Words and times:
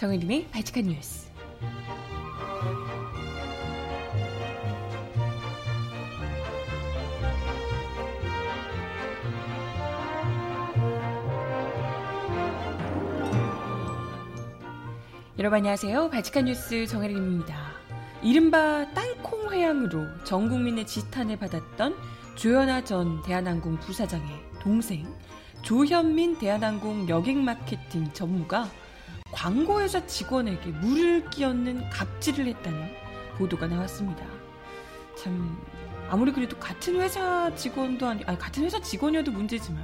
정혜림의 0.00 0.46
발칙한 0.50 0.84
뉴스. 0.84 1.28
여러분 15.38 15.58
안녕하세요. 15.58 16.08
발칙한 16.08 16.46
뉴스 16.46 16.86
정혜림입니다. 16.86 17.54
이른바 18.22 18.90
땅콩 18.94 19.52
회항으로 19.52 20.06
전 20.24 20.48
국민의 20.48 20.86
지탄을 20.86 21.36
받았던 21.36 21.94
조현아 22.36 22.84
전 22.84 23.20
대한항공 23.20 23.76
부사장의 23.80 24.28
동생 24.62 25.06
조현민 25.60 26.38
대한항공 26.38 27.06
여객 27.06 27.36
마케팅 27.36 28.10
전무가 28.14 28.66
광고회사 29.32 30.06
직원에게 30.06 30.70
물을 30.70 31.28
끼얹는 31.30 31.90
갑질을 31.90 32.46
했다는 32.46 32.90
보도가 33.36 33.66
나왔습니다. 33.66 34.24
참 35.16 35.58
아무리 36.08 36.32
그래도 36.32 36.58
같은 36.58 37.00
회사 37.00 37.54
직원도 37.54 38.06
아니 38.06 38.24
아니 38.24 38.36
같은 38.38 38.64
회사 38.64 38.80
직원이어도 38.80 39.30
문제지만 39.30 39.80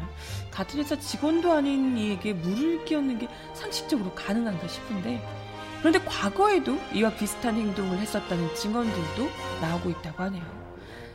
같은 0.50 0.80
회사 0.80 0.98
직원도 0.98 1.52
아닌 1.52 1.96
이에게 1.96 2.32
물을 2.32 2.84
끼얹는 2.84 3.18
게 3.20 3.28
상식적으로 3.54 4.12
가능한가 4.14 4.66
싶은데 4.66 5.22
그런데 5.78 6.00
과거에도 6.00 6.78
이와 6.92 7.14
비슷한 7.14 7.54
행동을 7.54 7.98
했었다는 7.98 8.54
증언들도 8.56 9.28
나오고 9.60 9.90
있다고 9.90 10.22
하네요. 10.24 10.44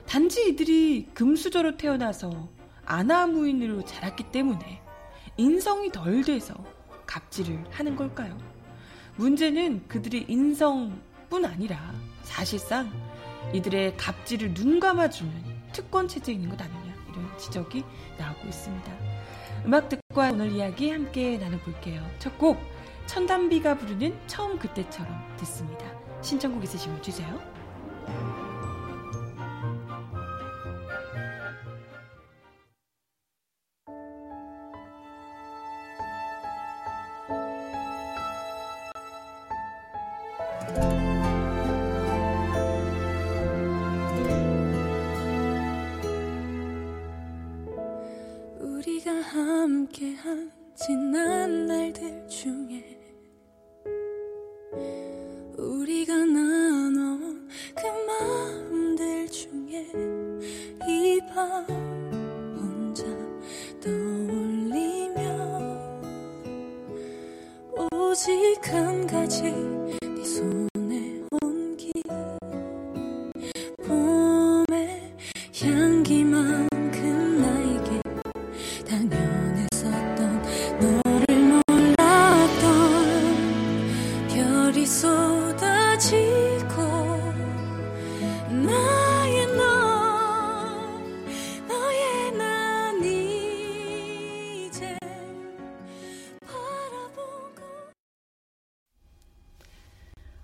단지 0.08 0.48
이들이 0.50 1.10
금수저로 1.14 1.78
태어나서 1.78 2.50
아나무인으로 2.86 3.84
자랐기 3.84 4.32
때문에 4.32 4.82
인성이 5.38 5.92
덜 5.92 6.24
돼서 6.24 6.54
갑질을 7.12 7.66
하는 7.72 7.96
걸까요? 7.98 8.38
문제는 9.18 9.88
그들의 9.90 10.26
인성뿐 10.30 11.44
아니라 11.46 11.94
사실상 12.24 12.90
이들의 13.54 13.98
갑질을 13.98 14.54
눈 14.54 14.80
감아주는 14.80 15.32
특권 15.74 16.08
체제에 16.08 16.36
있는 16.36 16.50
것 16.50 16.62
아니냐 16.62 16.96
이런 17.12 17.38
지적이 17.38 17.84
나오고 18.18 18.48
있습니다. 18.48 18.92
음악 19.66 19.90
듣고 19.90 20.22
오늘 20.22 20.52
이야기 20.54 20.90
함께 20.90 21.38
나눠볼게요. 21.38 22.02
첫 22.20 22.38
곡 22.38 22.58
천담비가 23.08 23.78
부르는 23.78 24.18
처음 24.28 24.58
그때처럼 24.58 25.14
듣습니다. 25.38 25.86
신청곡 26.22 26.64
있으시면 26.64 27.02
주세요. 27.02 27.40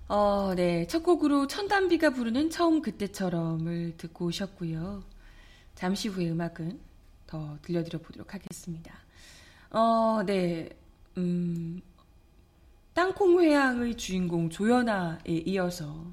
어, 0.08 0.54
네. 0.54 0.86
첫 0.86 1.02
곡으로 1.02 1.46
천담비가 1.46 2.10
부르는 2.10 2.48
처음 2.48 2.80
그때처럼을 2.80 3.98
듣고 3.98 4.26
오셨고요. 4.26 5.02
잠시 5.74 6.08
후에 6.08 6.30
음악은 6.30 6.80
더 7.26 7.58
들려드려 7.60 7.98
보도록 8.00 8.32
하겠습니다. 8.32 8.94
어, 9.70 10.22
네. 10.24 10.70
음, 11.18 11.82
땅콩 12.94 13.38
회항의 13.38 13.96
주인공 13.98 14.48
조연아에 14.48 15.42
이어서 15.44 16.06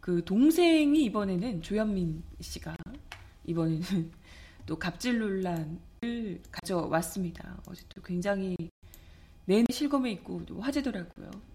그 0.00 0.22
동생이 0.22 1.02
이번에는 1.04 1.62
조현민 1.62 2.22
씨가 2.40 2.76
이번에는 3.46 3.80
또 4.66 4.78
갑질 4.78 5.18
논란을 5.18 6.42
가져왔습니다. 6.52 7.62
어제 7.66 7.82
또 7.88 8.02
굉장히 8.02 8.54
내내 9.46 9.64
실검에 9.70 10.12
있고 10.12 10.44
또 10.44 10.60
화제더라고요. 10.60 11.49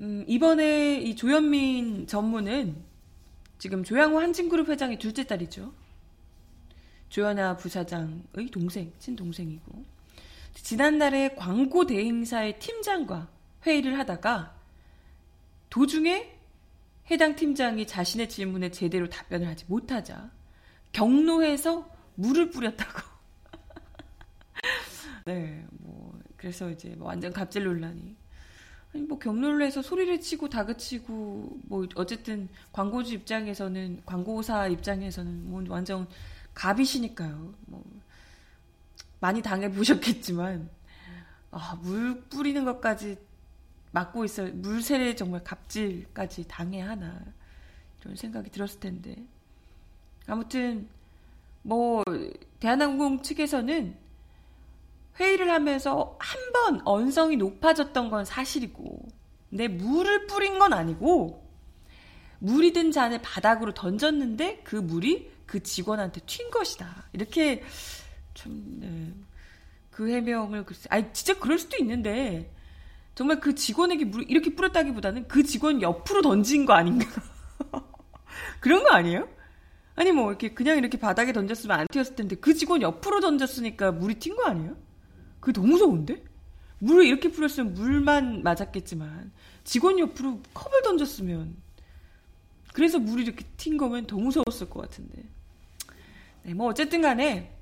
음, 0.00 0.24
이번에 0.26 1.00
이 1.00 1.14
조현민 1.14 2.06
전무는 2.06 2.76
지금 3.58 3.84
조양호 3.84 4.18
한진그룹 4.18 4.68
회장의 4.68 4.98
둘째 4.98 5.24
딸이죠. 5.24 5.72
조연아 7.08 7.56
부사장의 7.56 8.50
동생, 8.50 8.92
친동생이고. 8.98 9.84
지난달에 10.54 11.34
광고 11.36 11.86
대행사의 11.86 12.58
팀장과 12.58 13.28
회의를 13.66 13.98
하다가 13.98 14.54
도중에 15.70 16.32
해당 17.10 17.36
팀장이 17.36 17.86
자신의 17.86 18.28
질문에 18.28 18.70
제대로 18.70 19.08
답변을 19.08 19.46
하지 19.46 19.64
못하자 19.68 20.30
경로에서 20.92 21.88
물을 22.14 22.50
뿌렸다고. 22.50 23.00
네, 25.26 25.64
뭐 25.70 26.18
그래서 26.36 26.70
이제 26.70 26.90
뭐 26.96 27.08
완전 27.08 27.32
갑질 27.32 27.64
논란이. 27.64 28.16
아니 28.94 29.02
뭐 29.02 29.18
경로를 29.18 29.66
해서 29.66 29.82
소리를 29.82 30.20
치고 30.20 30.48
다그치고 30.48 31.58
뭐 31.64 31.86
어쨌든 31.96 32.48
광고주 32.72 33.14
입장에서는 33.14 34.02
광고사 34.06 34.68
입장에서는 34.68 35.50
뭐 35.50 35.64
완전 35.68 36.06
갑이시니까요. 36.54 37.54
뭐 37.66 37.84
많이 39.18 39.42
당해 39.42 39.70
보셨겠지만 39.70 40.70
아, 41.50 41.78
물 41.82 42.22
뿌리는 42.22 42.64
것까지 42.64 43.16
막고 43.90 44.24
있어 44.24 44.44
물세례 44.46 45.16
정말 45.16 45.42
갑질까지 45.42 46.46
당해야 46.46 46.90
하나 46.90 47.20
이런 48.00 48.16
생각이 48.16 48.50
들었을 48.50 48.80
텐데 48.80 49.16
아무튼 50.26 50.88
뭐 51.62 52.02
대한항공 52.60 53.22
측에서는 53.22 53.96
회의를 55.18 55.50
하면서 55.50 56.16
한 56.20 56.40
번 56.54 56.80
언성이 56.86 57.36
높아졌던 57.36 58.10
건 58.10 58.24
사실이고 58.24 59.08
근데 59.50 59.68
물을 59.68 60.26
뿌린 60.26 60.58
건 60.58 60.72
아니고 60.72 61.44
물이 62.38 62.72
든 62.72 62.90
잔을 62.92 63.20
바닥으로 63.22 63.74
던졌는데 63.74 64.60
그 64.64 64.76
물이 64.76 65.30
그 65.46 65.62
직원한테 65.62 66.20
튄 66.22 66.50
것이다 66.50 67.08
이렇게 67.12 67.62
좀 68.34 68.78
네. 68.80 69.12
그 69.90 70.10
해명을 70.10 70.64
글쎄 70.64 70.86
아니 70.90 71.12
진짜 71.12 71.38
그럴 71.38 71.58
수도 71.58 71.76
있는데 71.78 72.50
정말 73.14 73.40
그 73.40 73.54
직원에게 73.54 74.06
물 74.06 74.24
이렇게 74.30 74.54
뿌렸다기보다는 74.54 75.28
그 75.28 75.42
직원 75.42 75.82
옆으로 75.82 76.22
던진 76.22 76.64
거 76.66 76.72
아닌가 76.72 77.06
그런 78.60 78.82
거 78.84 78.90
아니에요? 78.90 79.28
아니 79.96 80.12
뭐 80.12 80.30
이렇게 80.30 80.54
그냥 80.54 80.78
이렇게 80.78 80.98
바닥에 80.98 81.32
던졌으면 81.32 81.78
안 81.80 81.86
튀었을 81.88 82.16
텐데 82.16 82.36
그 82.36 82.54
직원 82.54 82.80
옆으로 82.82 83.20
던졌으니까 83.20 83.92
물이 83.92 84.14
튄 84.14 84.34
거 84.36 84.44
아니에요? 84.46 84.76
그게 85.44 85.52
너무 85.52 85.72
무서운데? 85.72 86.24
물을 86.78 87.04
이렇게 87.04 87.30
뿌렸으면 87.30 87.74
물만 87.74 88.42
맞았겠지만 88.42 89.30
직원 89.62 89.98
옆으로 89.98 90.40
컵을 90.54 90.82
던졌으면 90.82 91.54
그래서 92.72 92.98
물이 92.98 93.24
이렇게 93.24 93.44
튄 93.58 93.78
거면 93.78 94.06
더 94.06 94.16
무서웠을 94.16 94.70
것 94.70 94.80
같은데. 94.80 95.22
네, 96.44 96.54
뭐 96.54 96.68
어쨌든 96.68 97.02
간에 97.02 97.54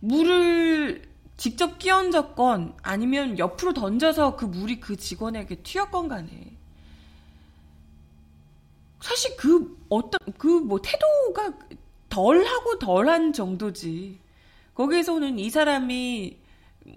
물을 0.00 1.02
직접 1.36 1.78
끼얹었건 1.78 2.76
아니면 2.82 3.38
옆으로 3.38 3.72
던져서 3.72 4.36
그 4.36 4.44
물이 4.44 4.80
그 4.80 4.96
직원에게 4.96 5.56
튀었건 5.62 6.08
간에 6.08 6.56
사실 9.00 9.36
그 9.36 9.76
어떤 9.88 10.18
그 10.36 10.60
뭐 10.60 10.80
태도가 10.82 11.52
덜하고 12.08 12.78
덜한 12.78 13.32
정도지. 13.32 14.18
거기에서는 14.78 15.40
이 15.40 15.50
사람이 15.50 16.38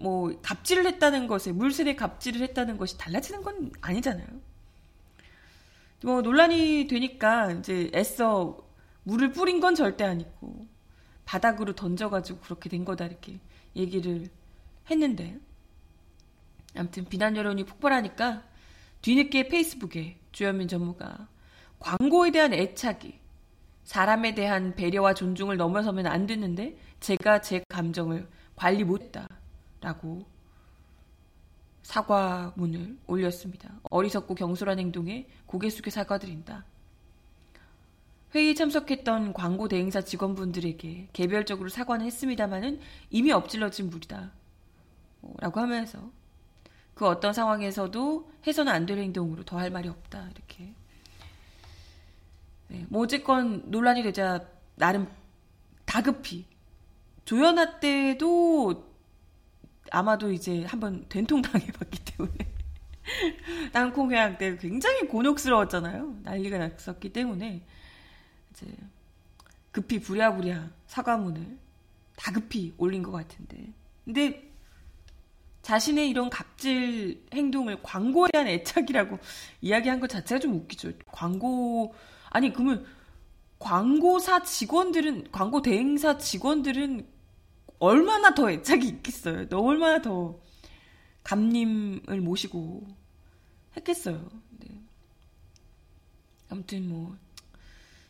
뭐 0.02 0.32
갑질을 0.44 0.86
했다는 0.86 1.26
것에 1.26 1.52
물세례 1.52 1.96
갑질을 1.96 2.42
했다는 2.42 2.78
것이 2.78 2.96
달라지는 2.98 3.42
건 3.42 3.72
아니잖아요. 3.82 4.28
뭐 6.04 6.22
논란이 6.22 6.86
되니까 6.88 7.52
이제 7.54 7.90
애써 7.96 8.64
물을 9.04 9.32
뿌린 9.32 9.60
건 9.60 9.74
절대 9.74 10.04
아니고 10.04 10.68
바닥으로 11.26 11.74
던져가지고 11.74 12.40
그렇게 12.42 12.70
된 12.70 12.86
거다 12.86 13.06
이렇게 13.06 13.40
얘기를 13.76 14.28
했는데 14.92 15.40
아무튼 16.76 17.06
비난 17.06 17.36
여론이 17.36 17.66
폭발하니까 17.66 18.44
뒤늦게 19.02 19.48
페이스북에 19.48 20.20
주현민 20.32 20.68
전무가 20.68 21.28
광고에 21.80 22.30
대한 22.30 22.54
애착이 22.54 23.21
사람에 23.92 24.34
대한 24.36 24.74
배려와 24.74 25.14
존중을 25.14 25.58
넘어서면 25.58 26.08
안 26.08 26.26
되는데 26.26 26.78
제가 27.02 27.42
제 27.42 27.62
감정을 27.68 28.26
관리 28.56 28.86
못했다라고 28.86 30.26
사과문을 31.84 32.98
올렸습니다. 33.06 33.82
어리석고 33.90 34.36
경솔한 34.36 34.80
행동에 34.80 35.28
고개 35.46 35.70
숙여 35.70 35.92
사과드린다. 35.92 36.64
회의에 38.34 38.54
참석했던 38.54 39.34
광고 39.34 39.68
대행사 39.68 40.00
직원분들에게 40.00 41.10
개별적으로 41.12 41.68
사과는 41.68 42.06
했습니다마는 42.06 42.80
이미 43.10 43.34
엎질러진 43.34 43.90
물이다. 43.90 44.32
라고 45.40 45.60
하면서 45.60 46.10
그 46.94 47.06
어떤 47.06 47.34
상황에서도 47.34 48.32
해서는 48.48 48.72
안 48.72 48.86
될 48.86 49.00
행동으로 49.00 49.44
더 49.44 49.58
할 49.60 49.70
말이 49.70 49.90
없다. 49.90 50.30
이렇게. 50.30 50.74
네, 52.72 52.86
뭐 52.88 53.04
어쨌건 53.04 53.64
논란이 53.66 54.02
되자 54.02 54.48
나름 54.76 55.08
다급히 55.86 56.46
조연아 57.26 57.80
때도 57.80 58.90
아마도 59.92 60.32
이제 60.32 60.64
한번 60.64 61.06
된통 61.10 61.42
당해봤기 61.42 62.00
때문에 62.06 62.38
땅콩 63.74 64.12
회항 64.12 64.38
때 64.38 64.56
굉장히 64.56 65.02
곤욕스러웠잖아요. 65.02 66.20
난리가 66.24 66.58
났었기 66.58 67.12
때문에 67.12 67.62
이제 68.52 68.68
급히 69.72 70.00
부랴부랴 70.00 70.70
사과문을 70.88 71.58
다급히 72.16 72.74
올린 72.78 73.04
것 73.04 73.12
같은데. 73.12 73.74
근데 74.06 74.50
자신의 75.62 76.10
이런 76.10 76.30
갑질 76.30 77.26
행동을 77.34 77.82
광고에 77.84 78.30
대한 78.32 78.48
애착이라고 78.48 79.20
이야기한 79.60 80.00
것 80.00 80.10
자체가 80.10 80.40
좀 80.40 80.56
웃기죠. 80.56 80.94
광고, 81.08 81.94
아니, 82.32 82.52
그러면 82.52 82.86
광고사 83.60 84.44
직원들은, 84.44 85.32
광고 85.32 85.62
대행사 85.62 86.18
직원들은 86.18 87.08
얼마나 87.78 88.34
더 88.34 88.50
애착이 88.50 88.88
있겠어요. 88.88 89.48
너 89.50 89.60
얼마나 89.60 90.02
더 90.02 90.40
감님을 91.24 92.22
모시고 92.22 92.88
했겠어요. 93.78 94.30
네. 94.60 94.82
아무튼 96.50 96.90
뭐, 96.90 97.16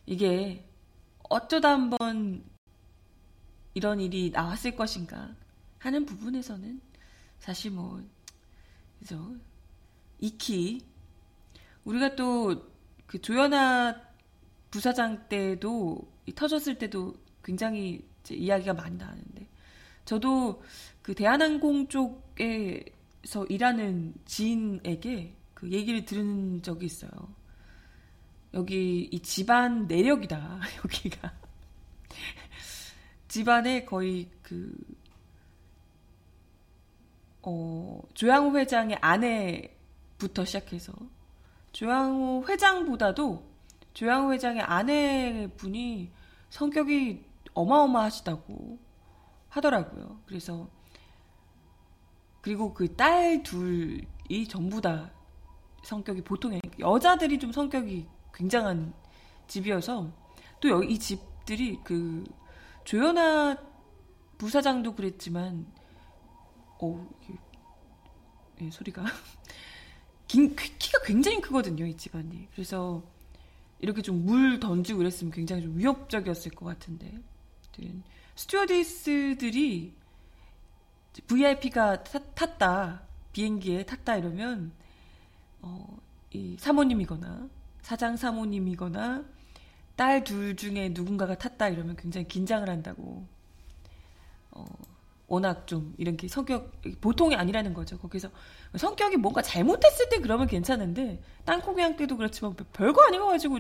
이게 0.06 0.66
어쩌다 1.30 1.72
한번 1.72 2.44
이런 3.74 4.00
일이 4.00 4.30
나왔을 4.30 4.76
것인가 4.76 5.36
하는 5.80 6.06
부분에서는 6.06 6.80
사실 7.40 7.72
뭐, 7.72 8.02
그죠. 9.00 9.36
익히, 10.20 10.86
우리가 11.86 12.16
또, 12.16 12.70
그 13.08 13.20
조연아 13.20 14.11
부사장 14.72 15.28
때도, 15.28 16.02
터졌을 16.36 16.78
때도 16.78 17.14
굉장히 17.44 18.04
이야기가 18.30 18.74
많이 18.74 18.98
나는데, 18.98 19.48
저도 20.06 20.64
그 21.02 21.14
대한항공 21.14 21.88
쪽에서 21.88 23.46
일하는 23.50 24.14
지인에게 24.26 25.36
그 25.54 25.70
얘기를 25.72 26.06
들은 26.06 26.62
적이 26.64 26.88
있어요. 26.88 27.12
여기 28.54 29.10
이 29.12 29.20
집안 29.22 29.88
내력이다, 29.88 30.60
여기가. 30.84 31.34
집안에 33.28 33.86
거의 33.86 34.30
그 34.42 34.76
어, 37.44 38.02
조양호 38.14 38.58
회장의 38.58 38.98
아내부터 39.02 40.46
시작해서 40.46 40.94
조양호 41.72 42.46
회장보다도 42.48 43.51
조양호 43.94 44.34
회장의 44.34 44.62
아내분이 44.62 46.12
성격이 46.50 47.26
어마어마하시다고 47.54 48.80
하더라고요. 49.50 50.20
그래서 50.26 50.70
그리고 52.42 52.74
그 52.74 52.88
딸 52.96 53.44
둘이 53.44 54.48
전부 54.48 54.82
다 54.82 55.12
성격이 55.84 56.24
보통의 56.24 56.62
여자들이 56.80 57.40
좀 57.40 57.52
성격이 57.52 58.08
굉장한 58.34 58.94
집이어서 59.48 60.12
또이 60.60 60.98
집들이 61.00 61.80
그 61.84 62.24
조연아 62.84 63.58
부사장도 64.38 64.96
그랬지만 64.96 65.68
어, 66.80 67.08
예, 68.62 68.70
소리가. 68.72 69.04
긴, 70.28 70.56
키가 70.56 71.02
굉장히 71.04 71.42
크거든요, 71.42 71.86
이 71.86 71.96
집안이. 71.96 72.48
그래서 72.54 73.04
이렇게 73.82 74.02
좀 74.02 74.24
물 74.26 74.60
던지고 74.60 75.00
그랬으면 75.00 75.32
굉장히 75.32 75.64
좀 75.64 75.78
위협적이었을 75.78 76.52
것 76.52 76.66
같은데. 76.66 77.12
스튜어디스들이 78.36 79.94
VIP가 81.28 82.04
타, 82.04 82.20
탔다, 82.20 83.02
비행기에 83.34 83.86
탔다 83.86 84.18
이러면, 84.18 84.72
어, 85.62 85.98
이 86.32 86.56
사모님이거나, 86.60 87.50
사장 87.82 88.16
사모님이거나, 88.18 89.26
딸 89.96 90.24
둘 90.24 90.56
중에 90.56 90.90
누군가가 90.90 91.38
탔다 91.38 91.70
이러면 91.70 91.96
굉장히 91.96 92.28
긴장을 92.28 92.68
한다고, 92.70 93.26
어, 94.52 94.66
워낙 95.32 95.66
좀 95.66 95.94
이렇게 95.98 96.28
성격 96.28 96.82
보통이 97.00 97.36
아니라는 97.36 97.74
거죠. 97.74 97.98
거기서 97.98 98.30
성격이 98.76 99.16
뭔가 99.16 99.42
잘못했을 99.42 100.10
때 100.10 100.20
그러면 100.20 100.46
괜찮은데 100.46 101.22
땅콩이랑 101.46 101.96
때도 101.96 102.18
그렇지만 102.18 102.54
별거 102.74 103.10
거 103.10 103.28
가지고 103.28 103.60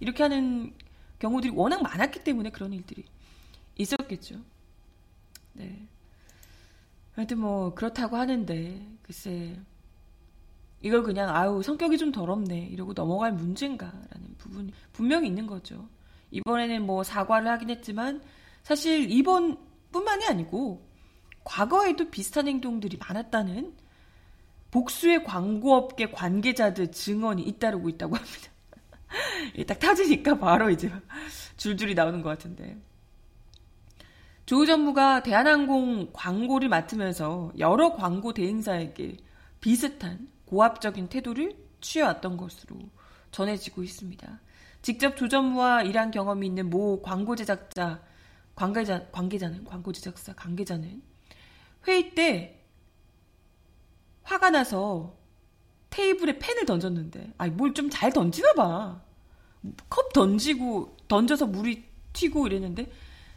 이렇게 0.00 0.22
하는 0.22 0.74
경우들이 1.18 1.52
워낙 1.54 1.82
많았기 1.82 2.24
때문에 2.24 2.48
그런 2.48 2.72
일들이 2.72 3.04
있었겠죠. 3.76 4.36
네. 5.52 5.86
하여튼 7.12 7.38
뭐 7.38 7.74
그렇다고 7.74 8.16
하는데 8.16 8.86
글쎄 9.02 9.60
이걸 10.80 11.02
그냥 11.02 11.36
아우 11.36 11.62
성격이 11.62 11.98
좀 11.98 12.12
더럽네 12.12 12.68
이러고 12.68 12.94
넘어갈 12.94 13.32
문제인가라는 13.32 14.36
부분이 14.38 14.72
분명히 14.94 15.28
있는 15.28 15.46
거죠. 15.46 15.86
이번에는 16.30 16.86
뭐 16.86 17.02
사과를 17.02 17.46
하긴 17.48 17.68
했지만 17.68 18.22
사실 18.62 19.10
이번뿐만이 19.10 20.24
아니고 20.24 20.89
과거에도 21.44 22.10
비슷한 22.10 22.48
행동들이 22.48 22.98
많았다는 22.98 23.74
복수의 24.70 25.24
광고업계 25.24 26.12
관계자들 26.12 26.92
증언이 26.92 27.42
잇따르고 27.42 27.88
있다고 27.88 28.16
합니다. 28.16 28.50
딱 29.66 29.78
타지니까 29.78 30.38
바로 30.38 30.70
이제 30.70 30.90
줄줄이 31.56 31.94
나오는 31.94 32.22
것 32.22 32.28
같은데. 32.28 32.78
조 34.46 34.66
전무가 34.66 35.22
대한항공 35.22 36.10
광고를 36.12 36.68
맡으면서 36.68 37.52
여러 37.58 37.94
광고 37.94 38.32
대행사에게 38.32 39.16
비슷한 39.60 40.28
고압적인 40.46 41.08
태도를 41.08 41.56
취해왔던 41.80 42.36
것으로 42.36 42.76
전해지고 43.30 43.82
있습니다. 43.82 44.40
직접 44.82 45.16
조 45.16 45.28
전무와 45.28 45.82
일한 45.82 46.10
경험이 46.10 46.46
있는 46.46 46.70
모 46.70 47.00
광고 47.02 47.36
제작자, 47.36 48.02
관계자, 48.54 49.06
관계자는, 49.12 49.64
광고 49.64 49.92
제작사 49.92 50.32
관계자는 50.34 51.02
회의 51.86 52.14
때 52.14 52.60
화가 54.22 54.50
나서 54.50 55.16
테이블에 55.90 56.38
펜을 56.38 56.66
던졌는데, 56.66 57.32
아니, 57.38 57.52
뭘 57.52 57.74
좀 57.74 57.90
잘 57.90 58.12
던지나 58.12 58.52
봐. 58.54 59.02
컵 59.88 60.12
던지고, 60.12 60.96
던져서 61.08 61.46
물이 61.46 61.84
튀고 62.12 62.46
이랬는데, 62.46 62.90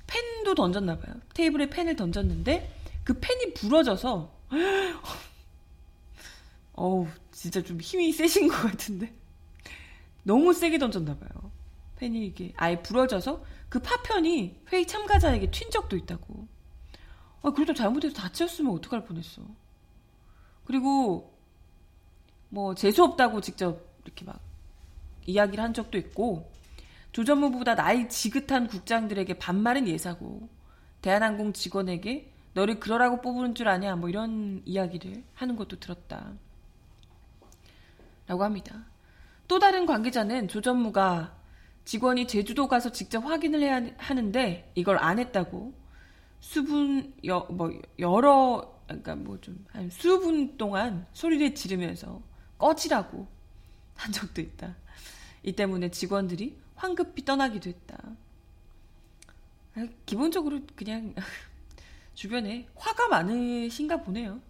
펜도 0.08 0.54
던졌나 0.56 1.00
봐요. 1.00 1.16
테이블에 1.34 1.70
펜을 1.70 1.96
던졌는데, 1.96 2.76
그 3.04 3.20
펜이 3.20 3.54
부러져서, 3.56 4.32
어우, 6.74 7.08
진짜 7.32 7.62
좀 7.62 7.80
힘이 7.82 8.12
세신 8.12 8.48
것 8.48 8.56
같은데. 8.56 9.14
너무 10.24 10.54
세게 10.54 10.78
던졌나 10.78 11.18
봐요. 11.18 11.52
펜이 11.98 12.26
이게 12.26 12.54
아예 12.58 12.82
부러져서 12.82 13.44
그 13.70 13.80
파편이 13.80 14.62
회의 14.72 14.88
참가자에게 14.88 15.48
튄 15.52 15.70
적도 15.72 15.96
있다고. 15.98 16.48
아, 17.44 17.52
그래도 17.52 17.74
잘못해서 17.74 18.16
다치었으면 18.16 18.74
어떡할 18.74 19.06
뻔했어. 19.06 19.42
그리고 20.66 21.38
뭐 22.50 22.74
재수 22.74 23.04
없다고 23.04 23.42
직접 23.42 23.86
이렇게 24.06 24.24
막 24.26 24.40
이야기를 25.26 25.64
한 25.64 25.74
적도 25.74 25.98
있고 25.98 26.50
조전무보다 27.12 27.76
나이 27.76 28.08
지긋한 28.10 28.68
국장들에게 28.68 29.38
반말은 29.38 29.88
예사고 29.88 30.48
대한항공 31.02 31.54
직원에게 31.54 32.32
너를 32.54 32.80
그러라고 32.80 33.22
뽑은 33.22 33.56
줄 33.56 33.68
아냐? 33.68 33.96
뭐 33.96 34.10
이런 34.10 34.62
이야기를 34.66 35.24
하는 35.34 35.56
것도 35.56 35.80
들었다. 35.80 36.34
라고 38.26 38.44
합니다. 38.44 38.86
또 39.48 39.60
다른 39.60 39.86
관계자는 39.86 40.48
조 40.48 40.62
전무가 40.62 41.36
직원이 41.84 42.26
제주도 42.26 42.68
가서 42.68 42.92
직접 42.92 43.26
확인을 43.26 43.62
해야 43.62 43.82
하는데 43.98 44.72
이걸 44.76 44.98
안 44.98 45.20
했다고 45.20 45.74
수분 46.44 47.14
여, 47.26 47.40
뭐 47.50 47.72
여러 48.00 48.78
그러니까 48.86 49.16
뭐 49.16 49.38
좀 49.40 49.66
한 49.72 49.90
수분 49.90 50.58
동안 50.58 51.08
소리를 51.14 51.56
지르면서 51.56 52.22
꺼지라고 52.58 53.28
한 53.96 54.12
적도 54.12 54.42
있다. 54.42 54.76
이 55.44 55.54
때문에 55.54 55.90
직원들이 55.90 56.58
황급히 56.76 57.24
떠나기도 57.24 57.70
했다. 57.70 57.98
아, 59.76 59.88
기본적으로 60.06 60.60
그냥 60.76 61.16
주변에 62.14 62.68
화가 62.76 63.08
많으신가 63.08 64.02
보네요. 64.04 64.42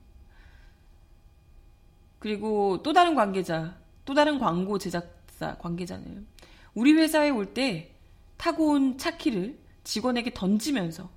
그리고 2.19 2.81
또 2.83 2.91
다른 2.93 3.13
관계자, 3.15 3.77
또 4.05 4.13
다른 4.15 4.39
광고 4.39 4.77
제작사 4.79 5.57
관계자는 5.59 6.25
우리 6.73 6.93
회사에 6.93 7.29
올 7.29 7.53
때 7.53 7.95
타고 8.38 8.71
온 8.71 8.97
차키를 8.97 9.59
직원에게 9.83 10.33
던지면서 10.33 11.09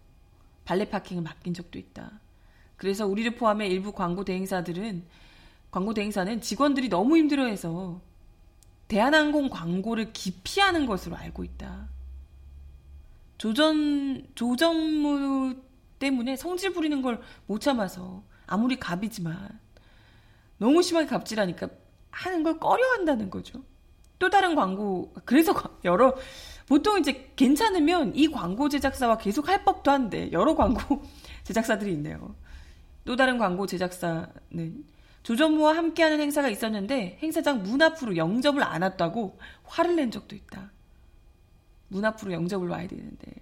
발레 0.66 0.90
파킹을 0.90 1.22
맡긴 1.22 1.54
적도 1.54 1.78
있다. 1.78 2.20
그래서 2.76 3.06
우리를 3.06 3.34
포함해 3.36 3.66
일부 3.68 3.92
광고 3.92 4.24
대행사들은 4.24 5.06
광고 5.70 5.94
대행사는 5.94 6.40
직원들이 6.42 6.90
너무 6.90 7.16
힘들어해서 7.16 8.02
대한항공 8.88 9.48
광고를 9.48 10.12
기피하는 10.12 10.84
것으로 10.86 11.16
알고 11.16 11.42
있다. 11.44 11.88
조전 13.38 14.26
조전무 14.34 15.56
때문에 15.98 16.36
성질 16.36 16.72
부리는 16.72 17.00
걸 17.02 17.20
못 17.46 17.60
참아서 17.60 18.22
아무리 18.46 18.76
갑이지만 18.78 19.58
너무 20.58 20.82
심하게 20.82 21.06
갑질하니까 21.06 21.68
하는 22.10 22.42
걸 22.42 22.58
꺼려한다는 22.58 23.30
거죠. 23.30 23.62
또 24.18 24.30
다른 24.30 24.54
광고 24.54 25.12
그래서 25.24 25.52
여러 25.84 26.14
보통 26.68 26.98
이제 26.98 27.32
괜찮으면 27.36 28.14
이 28.16 28.28
광고 28.28 28.68
제작사와 28.68 29.18
계속 29.18 29.48
할 29.48 29.64
법도 29.64 29.90
한데 29.90 30.30
여러 30.32 30.54
광고 30.54 31.04
제작사들이 31.44 31.92
있네요. 31.92 32.34
또 33.04 33.14
다른 33.14 33.38
광고 33.38 33.66
제작사는 33.66 34.84
조전무와 35.22 35.76
함께하는 35.76 36.20
행사가 36.20 36.48
있었는데 36.48 37.18
행사장 37.22 37.62
문 37.62 37.82
앞으로 37.82 38.16
영접을 38.16 38.62
안 38.62 38.82
왔다고 38.82 39.38
화를 39.64 39.96
낸 39.96 40.10
적도 40.10 40.34
있다. 40.34 40.70
문 41.88 42.04
앞으로 42.04 42.32
영접을 42.32 42.68
와야 42.68 42.86
되는데 42.88 43.32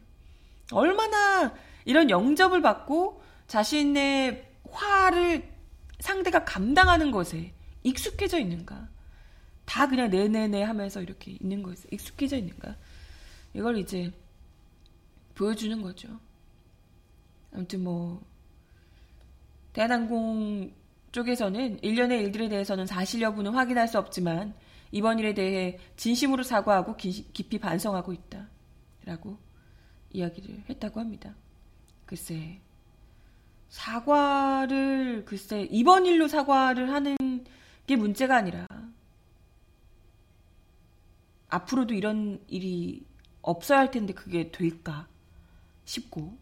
얼마나 0.70 1.54
이런 1.86 2.10
영접을 2.10 2.60
받고 2.60 3.22
자신의 3.46 4.46
화를 4.70 5.48
상대가 6.00 6.44
감당하는 6.44 7.10
것에 7.10 7.52
익숙해져 7.82 8.38
있는가? 8.38 8.88
다 9.64 9.88
그냥 9.88 10.10
네네네 10.10 10.62
하면서 10.62 11.00
이렇게 11.00 11.32
있는 11.32 11.62
거에 11.62 11.74
익숙해져 11.90 12.36
있는가? 12.36 12.76
이걸 13.54 13.78
이제 13.78 14.12
보여주는 15.34 15.80
거죠. 15.80 16.08
아무튼 17.52 17.82
뭐 17.84 18.22
대한항공 19.72 20.72
쪽에서는 21.12 21.82
일련의 21.82 22.22
일들에 22.24 22.48
대해서는 22.48 22.86
사실 22.86 23.22
여부는 23.22 23.54
확인할 23.54 23.88
수 23.88 23.98
없지만 23.98 24.54
이번 24.90 25.18
일에 25.18 25.34
대해 25.34 25.78
진심으로 25.96 26.42
사과하고 26.42 26.96
깊이 26.96 27.58
반성하고 27.58 28.12
있다. 28.12 28.48
라고 29.04 29.38
이야기를 30.12 30.64
했다고 30.70 31.00
합니다. 31.00 31.34
글쎄, 32.06 32.60
사과를, 33.68 35.24
글쎄, 35.24 35.68
이번 35.70 36.06
일로 36.06 36.28
사과를 36.28 36.92
하는 36.92 37.16
게 37.86 37.96
문제가 37.96 38.36
아니라, 38.36 38.66
앞으로도 41.48 41.94
이런 41.94 42.40
일이 42.48 43.04
없어야 43.44 43.78
할 43.80 43.90
텐데 43.90 44.12
그게 44.14 44.50
될까 44.50 45.06
싶고, 45.84 46.36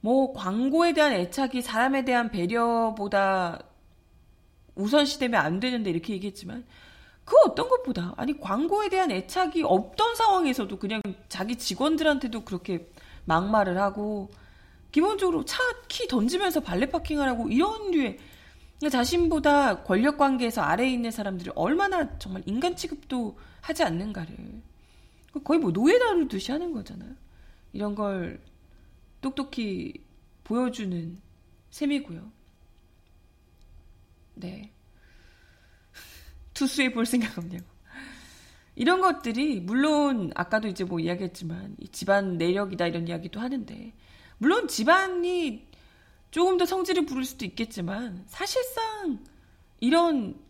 뭐, 0.00 0.32
광고에 0.32 0.92
대한 0.94 1.12
애착이 1.12 1.62
사람에 1.62 2.04
대한 2.04 2.30
배려보다 2.30 3.60
우선시되면 4.74 5.40
안 5.40 5.60
되는데 5.60 5.90
이렇게 5.90 6.12
얘기했지만, 6.14 6.64
그 7.24 7.36
어떤 7.46 7.68
것보다, 7.68 8.14
아니, 8.16 8.38
광고에 8.38 8.88
대한 8.88 9.10
애착이 9.10 9.62
없던 9.64 10.16
상황에서도 10.16 10.76
그냥 10.78 11.00
자기 11.28 11.56
직원들한테도 11.56 12.44
그렇게 12.44 12.88
막말을 13.26 13.78
하고, 13.78 14.30
기본적으로 14.90 15.44
차 15.44 15.58
키 15.88 16.08
던지면서 16.08 16.60
발레 16.60 16.86
파킹을 16.86 17.28
하고 17.28 17.48
이런 17.48 17.90
류의 17.90 18.18
자신보다 18.90 19.82
권력 19.84 20.16
관계에서 20.16 20.62
아래에 20.62 20.90
있는 20.90 21.10
사람들이 21.10 21.50
얼마나 21.54 22.18
정말 22.18 22.42
인간 22.46 22.74
취급도 22.76 23.36
하지 23.60 23.82
않는가를 23.84 24.34
거의 25.40 25.58
뭐 25.58 25.72
노예 25.72 25.98
다루듯이 25.98 26.52
하는 26.52 26.72
거잖아요. 26.72 27.14
이런 27.72 27.94
걸 27.94 28.40
똑똑히 29.20 30.04
보여주는 30.44 31.20
셈이고요. 31.70 32.30
네. 34.34 34.72
투수해 36.54 36.92
볼 36.92 37.06
생각 37.06 37.38
없냐고. 37.38 37.64
이런 38.74 39.00
것들이 39.00 39.60
물론 39.60 40.32
아까도 40.34 40.68
이제 40.68 40.84
뭐 40.84 40.98
이야기했지만 40.98 41.76
집안 41.92 42.38
내력이다 42.38 42.86
이런 42.86 43.06
이야기도 43.06 43.38
하는데 43.38 43.92
물론 44.38 44.66
집안이 44.66 45.66
조금 46.30 46.56
더 46.56 46.64
성질을 46.64 47.04
부를 47.04 47.24
수도 47.24 47.44
있겠지만 47.44 48.24
사실상 48.26 49.22
이런 49.80 50.40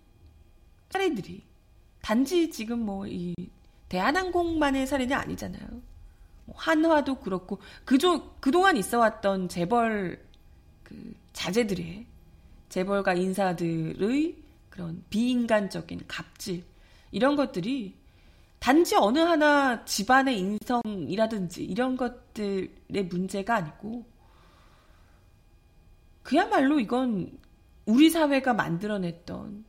사례들이 0.90 1.42
단지 2.00 2.50
지금 2.50 2.84
뭐 2.84 3.06
이 3.06 3.34
대한항공만의 3.92 4.86
사례는 4.86 5.14
아니잖아요. 5.14 5.66
뭐 6.46 6.56
한화도 6.56 7.16
그렇고 7.16 7.60
그조 7.84 8.36
그동안 8.40 8.78
있어왔던 8.78 9.50
재벌 9.50 10.18
그 10.82 11.14
자제들의 11.34 12.06
재벌가 12.70 13.12
인사들의 13.12 14.34
그런 14.70 15.04
비인간적인 15.10 16.04
갑질 16.08 16.64
이런 17.10 17.36
것들이 17.36 17.94
단지 18.60 18.96
어느 18.96 19.18
하나 19.18 19.84
집안의 19.84 20.38
인성이라든지 20.38 21.62
이런 21.62 21.98
것들의 21.98 23.04
문제가 23.10 23.56
아니고 23.56 24.06
그야말로 26.22 26.80
이건 26.80 27.38
우리 27.84 28.08
사회가 28.08 28.54
만들어냈던 28.54 29.64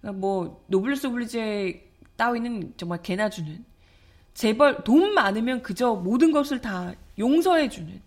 그러니까 0.00 0.18
뭐 0.18 0.64
노블레스 0.68 1.08
오블리제 1.08 1.89
따위는 2.20 2.74
정말 2.76 3.00
개나 3.00 3.30
주는 3.30 3.64
재벌 4.34 4.84
돈 4.84 5.14
많으면 5.14 5.62
그저 5.62 5.94
모든 5.94 6.32
것을 6.32 6.60
다 6.60 6.92
용서해 7.18 7.70
주는 7.70 8.02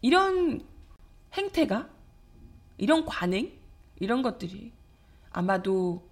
이런 0.00 0.64
행태가 1.34 1.86
이런 2.78 3.04
관행 3.04 3.52
이런 3.98 4.22
것들이 4.22 4.72
아마도 5.30 6.08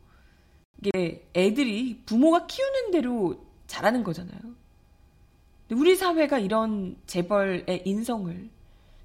이게 0.85 1.27
애들이 1.35 2.03
부모가 2.05 2.47
키우는 2.47 2.91
대로 2.91 3.43
자라는 3.67 4.05
거잖아요. 4.05 4.39
우리 5.71 5.97
사회가 5.97 6.39
이런 6.39 6.97
재벌의 7.07 7.83
인성을 7.87 8.51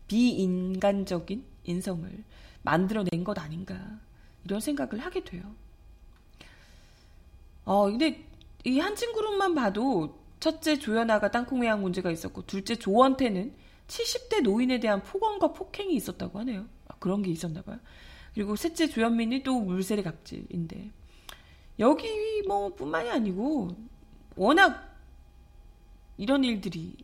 비인간적인 0.07 1.45
인성을 1.63 2.23
만들어낸 2.62 3.23
것 3.23 3.39
아닌가 3.39 4.00
이런 4.43 4.59
생각을 4.59 5.00
하게 5.00 5.23
돼요. 5.23 5.43
어 7.65 7.85
근데 7.85 8.33
이 8.65 8.79
한친 8.79 9.13
그룹만 9.13 9.55
봐도 9.55 10.20
첫째 10.39 10.77
조연아가 10.77 11.32
땅콩매약 11.32 11.82
문제가 11.82 12.12
있었고 12.12 12.46
둘째 12.46 12.75
조원태는 12.75 13.53
70대 13.88 14.41
노인에 14.41 14.79
대한 14.79 15.03
폭언과 15.03 15.53
폭행이 15.53 15.93
있었다고 15.96 16.39
하네요. 16.39 16.65
아, 16.88 16.96
그런 17.00 17.22
게 17.22 17.32
있었나 17.32 17.62
봐요. 17.62 17.79
그리고 18.34 18.55
셋째 18.55 18.88
조현민이 18.88 19.43
또 19.43 19.60
물세례 19.60 20.01
갑질인데 20.01 20.91
여기 21.79 22.41
뭐 22.48 22.74
뿐만이 22.74 23.10
아니고 23.10 23.75
워낙 24.36 24.98
이런 26.17 26.43
일들이 26.43 26.96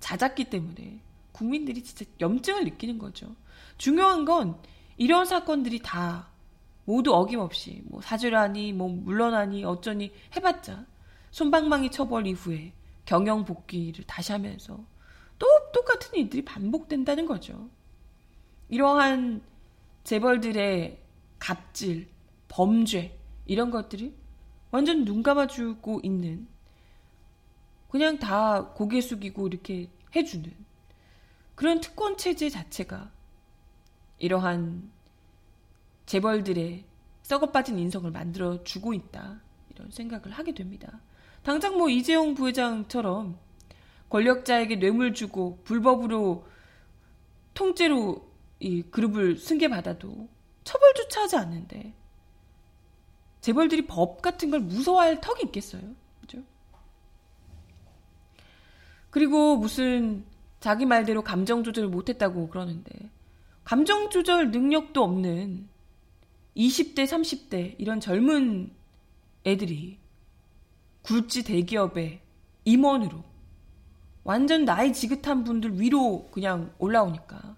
잦았기 0.00 0.44
때문에 0.44 1.00
국민들이 1.32 1.82
진짜 1.82 2.04
염증을 2.20 2.64
느끼는 2.64 2.98
거죠. 2.98 3.34
중요한 3.78 4.24
건 4.24 4.56
이런 4.96 5.24
사건들이 5.24 5.80
다 5.80 6.28
모두 6.84 7.14
어김없이 7.14 7.82
뭐 7.86 8.00
사죄라니 8.00 8.72
뭐 8.72 8.88
물러나니 8.88 9.64
어쩌니 9.64 10.12
해봤자 10.36 10.86
손방망이 11.30 11.90
처벌 11.90 12.26
이후에 12.26 12.72
경영 13.04 13.44
복귀를 13.44 14.04
다시 14.06 14.32
하면서 14.32 14.84
또 15.38 15.46
똑같은 15.72 16.14
일들이 16.14 16.44
반복된다는 16.44 17.26
거죠. 17.26 17.68
이러한 18.68 19.42
재벌들의 20.04 20.98
갑질, 21.38 22.08
범죄 22.48 23.18
이런 23.46 23.70
것들이 23.70 24.14
완전 24.70 25.04
눈 25.04 25.22
감아주고 25.22 26.00
있는 26.02 26.46
그냥 27.88 28.18
다 28.18 28.68
고개 28.68 29.00
숙이고 29.00 29.46
이렇게 29.46 29.88
해주는 30.14 30.52
그런 31.54 31.80
특권 31.80 32.16
체제 32.16 32.48
자체가 32.48 33.10
이러한 34.18 34.90
재벌들의 36.06 36.84
썩어빠진 37.22 37.78
인성을 37.78 38.10
만들어 38.10 38.62
주고 38.64 38.92
있다. 38.92 39.40
이런 39.70 39.90
생각을 39.90 40.30
하게 40.30 40.52
됩니다. 40.52 41.00
당장 41.42 41.76
뭐 41.76 41.88
이재용 41.88 42.34
부회장처럼 42.34 43.38
권력자에게 44.08 44.76
뇌물 44.76 45.14
주고 45.14 45.58
불법으로 45.64 46.46
통째로 47.54 48.30
이 48.60 48.82
그룹을 48.82 49.36
승계받아도 49.36 50.28
처벌조차 50.64 51.22
하지 51.22 51.36
않는데 51.36 51.94
재벌들이 53.40 53.86
법 53.86 54.22
같은 54.22 54.50
걸 54.50 54.60
무서워할 54.60 55.20
턱이 55.20 55.42
있겠어요. 55.44 55.82
그죠? 56.20 56.42
그리고 59.10 59.56
무슨 59.56 60.24
자기 60.60 60.86
말대로 60.86 61.22
감정 61.22 61.62
조절을 61.62 61.90
못했다고 61.90 62.48
그러는데 62.48 63.10
감정 63.64 64.08
조절 64.08 64.50
능력도 64.50 65.02
없는 65.02 65.68
20대, 66.56 67.04
30대 67.04 67.74
이런 67.78 68.00
젊은 68.00 68.72
애들이 69.44 69.98
굴지 71.02 71.44
대기업의 71.44 72.20
임원으로 72.64 73.22
완전 74.22 74.64
나이 74.64 74.92
지긋한 74.92 75.44
분들 75.44 75.80
위로 75.80 76.28
그냥 76.30 76.72
올라오니까 76.78 77.56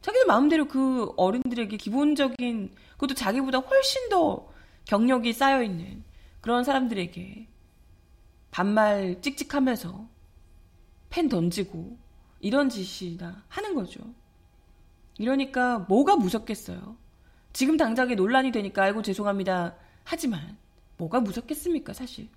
자기들 0.00 0.26
마음대로 0.26 0.66
그 0.66 1.12
어른들에게 1.16 1.76
기본적인 1.76 2.74
그것도 2.92 3.14
자기보다 3.14 3.58
훨씬 3.58 4.08
더 4.08 4.48
경력이 4.84 5.32
쌓여 5.32 5.62
있는 5.62 6.02
그런 6.40 6.64
사람들에게 6.64 7.48
반말 8.50 9.20
찍찍하면서 9.20 10.08
펜 11.10 11.28
던지고 11.28 11.98
이런 12.40 12.68
짓이나 12.68 13.44
하는 13.48 13.74
거죠. 13.74 14.00
이러니까 15.18 15.80
뭐가 15.80 16.16
무섭겠어요. 16.16 16.96
지금 17.56 17.78
당장에 17.78 18.14
논란이 18.14 18.52
되니까 18.52 18.82
아이고 18.82 19.00
죄송합니다. 19.00 19.76
하지만 20.04 20.58
뭐가 20.98 21.20
무섭겠습니까, 21.20 21.94
사실. 21.94 22.28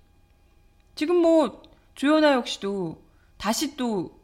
지금 0.94 1.16
뭐 1.16 1.60
조연아 1.94 2.32
역시도 2.32 3.04
다시 3.36 3.76
또 3.76 4.18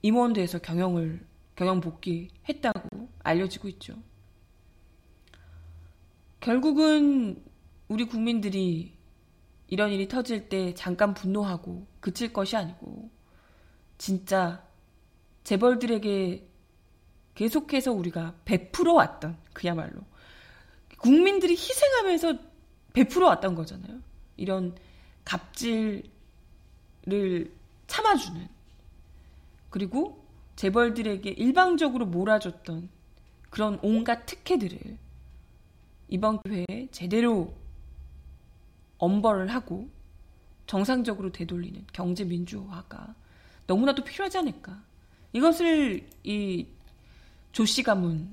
임원대에서 0.00 0.60
경영을 0.60 1.22
경영 1.54 1.82
복귀했다고 1.82 3.10
알려지고 3.24 3.68
있죠. 3.68 3.94
결국은 6.40 7.44
우리 7.88 8.06
국민들이 8.06 8.94
이런 9.66 9.90
일이 9.90 10.08
터질 10.08 10.48
때 10.48 10.72
잠깐 10.72 11.12
분노하고 11.12 11.86
그칠 12.00 12.32
것이 12.32 12.56
아니고 12.56 13.10
진짜 13.98 14.66
재벌들에게 15.44 16.48
계속해서 17.34 17.92
우리가 17.92 18.34
베풀어 18.46 18.94
왔던 18.94 19.44
그야말로 19.56 20.02
국민들이 20.98 21.54
희생하면서 21.54 22.38
베풀어 22.92 23.28
왔던 23.28 23.54
거잖아요. 23.54 24.00
이런 24.36 24.76
갑질을 25.24 26.04
참아주는 27.86 28.48
그리고 29.70 30.22
재벌들에게 30.56 31.30
일방적으로 31.30 32.04
몰아줬던 32.06 32.88
그런 33.48 33.78
온갖 33.82 34.26
특혜들을 34.26 34.78
이번 36.08 36.42
기회에 36.42 36.88
제대로 36.90 37.54
엄벌을 38.98 39.48
하고 39.48 39.88
정상적으로 40.66 41.32
되돌리는 41.32 41.86
경제 41.92 42.24
민주화가 42.24 43.14
너무나도 43.66 44.04
필요하지 44.04 44.38
않을까. 44.38 44.82
이것을 45.32 46.06
이 46.24 46.66
조씨 47.52 47.82
가문의 47.82 48.26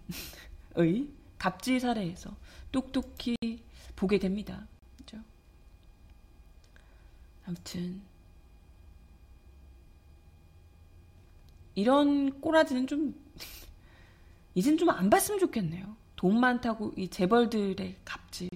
갑질 1.44 1.82
사례에서 1.82 2.34
똑똑히 2.72 3.36
보게 3.98 4.18
됩니다. 4.18 4.66
그죠? 4.98 5.18
아무튼 7.46 8.02
이런 11.76 12.40
꼬라지는 12.40 12.88
좀 12.88 13.22
이젠 14.56 14.78
좀 14.78 14.90
안 14.90 15.10
봤으면 15.10 15.38
좋겠네요. 15.42 15.98
돈 16.16 16.40
많다고 16.40 16.94
이 16.96 17.10
재벌들의 17.10 17.98
갑질. 18.06 18.48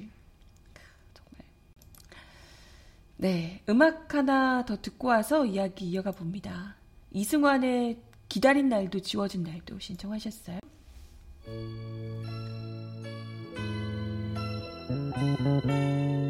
정말. 1.14 1.46
네, 3.18 3.64
음악 3.68 4.14
하나 4.14 4.64
더 4.64 4.82
듣고 4.82 5.10
와서 5.10 5.46
이야기 5.46 5.90
이어가 5.90 6.12
봅니다. 6.12 6.78
이승환의 7.12 8.02
기다린 8.30 8.70
날도 8.70 9.02
지워진 9.02 9.44
날도 9.44 9.78
신청하셨어요. 9.78 10.60
기 15.38 16.27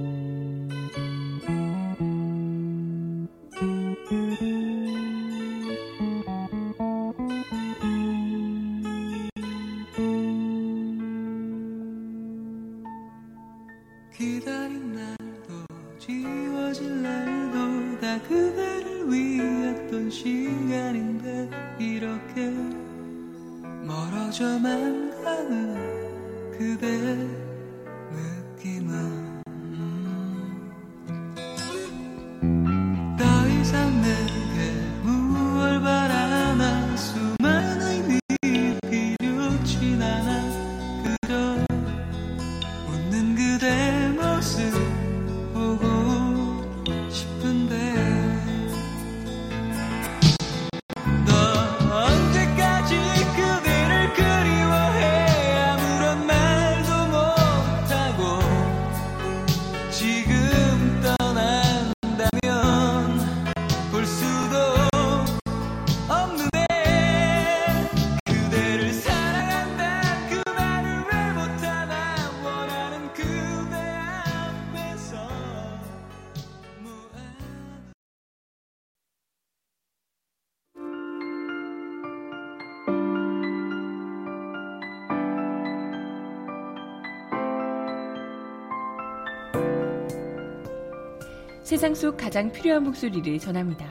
세상 91.78 91.94
속 91.94 92.18
가장 92.18 92.52
필요한 92.52 92.86
목소리를 92.86 93.38
전합니다. 93.38 93.86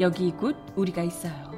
여기 0.00 0.30
곧 0.30 0.56
우리가 0.74 1.02
있어요. 1.02 1.52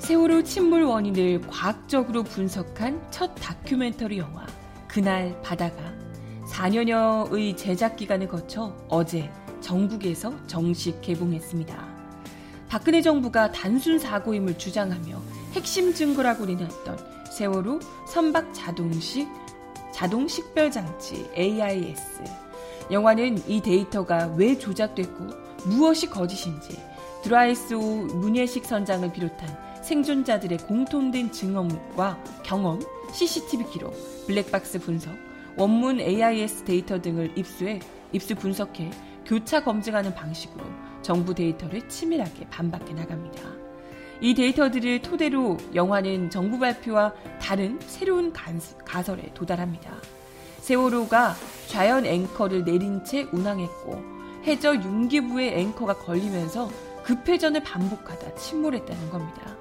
세월호 0.00 0.42
침몰 0.42 0.82
원인을 0.82 1.42
과학적으로 1.42 2.24
분석한 2.24 3.00
첫 3.12 3.32
다큐멘터리 3.36 4.18
영화 4.18 4.44
그날 4.88 5.40
바다가 5.40 5.76
4년여의 6.48 7.56
제작 7.56 7.94
기간을 7.94 8.26
거쳐 8.26 8.76
어제 8.88 9.30
전국에서 9.60 10.34
정식 10.48 11.00
개봉했습니다. 11.00 11.91
박근혜 12.72 13.02
정부가 13.02 13.52
단순 13.52 13.98
사고임을 13.98 14.56
주장하며 14.56 15.20
핵심 15.52 15.92
증거라고 15.92 16.46
내놨던 16.46 16.96
세월호 17.30 17.80
선박 18.08 18.54
자동식 18.54 19.28
자동 19.92 20.26
식별 20.26 20.70
장치 20.70 21.28
AIS. 21.36 22.24
영화는 22.90 23.46
이 23.46 23.60
데이터가 23.60 24.32
왜 24.38 24.56
조작됐고 24.56 25.26
무엇이 25.66 26.08
거짓인지 26.08 26.80
드라이스오 27.22 27.78
문예식 27.78 28.64
선장을 28.64 29.12
비롯한 29.12 29.82
생존자들의 29.82 30.56
공통된 30.60 31.30
증언과 31.30 32.24
경험, 32.42 32.80
CCTV 33.12 33.66
기록, 33.66 33.94
블랙박스 34.26 34.78
분석, 34.78 35.12
원문 35.58 36.00
AIS 36.00 36.64
데이터 36.64 37.02
등을 37.02 37.36
입수해 37.36 37.80
입수 38.12 38.34
분석해 38.34 38.90
교차 39.32 39.64
검증하는 39.64 40.14
방식으로 40.14 40.62
정부 41.00 41.34
데이터를 41.34 41.88
치밀하게 41.88 42.50
반박해 42.50 42.92
나갑니다. 42.92 43.40
이 44.20 44.34
데이터들을 44.34 45.00
토대로 45.00 45.56
영화는 45.74 46.28
정부 46.28 46.58
발표와 46.58 47.14
다른 47.40 47.80
새로운 47.80 48.34
가설에 48.84 49.32
도달합니다. 49.32 49.90
세월호가 50.60 51.34
좌연 51.68 52.04
앵커를 52.04 52.64
내린 52.64 53.02
채 53.04 53.26
운항했고 53.32 54.02
해저 54.44 54.74
융기부의 54.74 55.58
앵커가 55.60 55.94
걸리면서 55.94 56.68
급회전을 57.02 57.62
반복하다 57.62 58.34
침몰했다는 58.34 59.08
겁니다. 59.08 59.56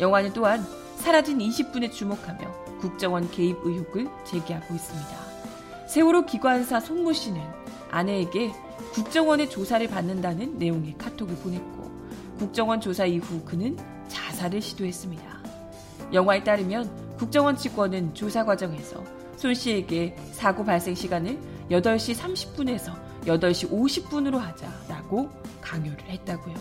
영화는 0.00 0.32
또한 0.32 0.64
사라진 0.94 1.40
20분에 1.40 1.90
주목하며 1.90 2.78
국정원 2.78 3.28
개입 3.32 3.56
의혹을 3.64 4.08
제기하고 4.22 4.76
있습니다. 4.76 5.08
세월호 5.88 6.24
기관사 6.24 6.78
송모 6.78 7.12
씨는 7.14 7.42
아내에게 7.90 8.52
국정원의 8.92 9.50
조사를 9.50 9.86
받는다는 9.88 10.58
내용의 10.58 10.96
카톡을 10.98 11.36
보냈고 11.36 11.90
국정원 12.38 12.80
조사 12.80 13.04
이후 13.04 13.42
그는 13.44 13.76
자살을 14.08 14.60
시도했습니다. 14.60 15.38
영화에 16.12 16.42
따르면 16.42 17.16
국정원 17.16 17.56
직원은 17.56 18.14
조사 18.14 18.44
과정에서 18.44 19.02
손 19.36 19.54
씨에게 19.54 20.16
사고 20.32 20.64
발생 20.64 20.94
시간을 20.94 21.38
8시 21.70 22.16
30분에서 22.16 22.92
8시 23.24 23.70
50분으로 23.70 24.38
하자라고 24.38 25.28
강요를 25.60 26.08
했다고요. 26.08 26.54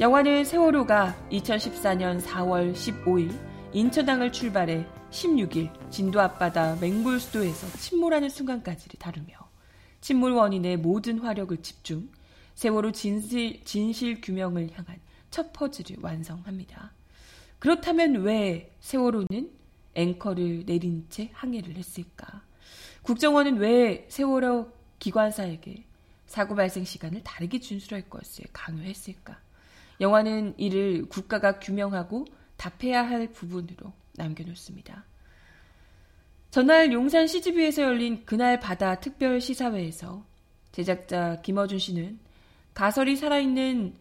영화는 0.00 0.44
세월호가 0.44 1.16
2014년 1.32 2.22
4월 2.22 2.72
15일 2.72 3.36
인천항을 3.72 4.32
출발해 4.32 4.86
16일 5.10 5.70
진도 5.90 6.20
앞바다 6.20 6.76
맹불수도에서 6.80 7.78
침몰하는 7.78 8.28
순간까지를 8.28 8.98
다루며 8.98 9.47
침몰 10.00 10.32
원인의 10.32 10.78
모든 10.78 11.18
화력을 11.18 11.56
집중, 11.62 12.08
세월호 12.54 12.92
진실, 12.92 13.64
진실 13.64 14.20
규명을 14.20 14.70
향한 14.74 14.98
첫 15.30 15.52
퍼즐을 15.52 16.00
완성합니다. 16.00 16.92
그렇다면 17.58 18.22
왜 18.22 18.72
세월호는 18.80 19.50
앵커를 19.94 20.64
내린 20.64 21.06
채 21.10 21.30
항해를 21.32 21.76
했을까? 21.76 22.42
국정원은 23.02 23.56
왜 23.56 24.06
세월호 24.08 24.70
기관사에게 24.98 25.84
사고 26.26 26.54
발생 26.54 26.84
시간을 26.84 27.22
다르게 27.24 27.58
준수할 27.58 28.08
것을 28.08 28.44
강요했을까? 28.52 29.40
영화는 30.00 30.54
이를 30.58 31.06
국가가 31.08 31.58
규명하고 31.58 32.26
답해야 32.56 33.08
할 33.08 33.32
부분으로 33.32 33.92
남겨놓습니다. 34.16 35.04
전날 36.50 36.92
용산 36.94 37.26
CGV에서 37.26 37.82
열린 37.82 38.24
그날 38.24 38.58
바다 38.58 39.00
특별 39.00 39.38
시사회에서 39.38 40.24
제작자 40.72 41.42
김어준 41.42 41.78
씨는 41.78 42.18
가설이 42.72 43.16
살아있는 43.16 43.92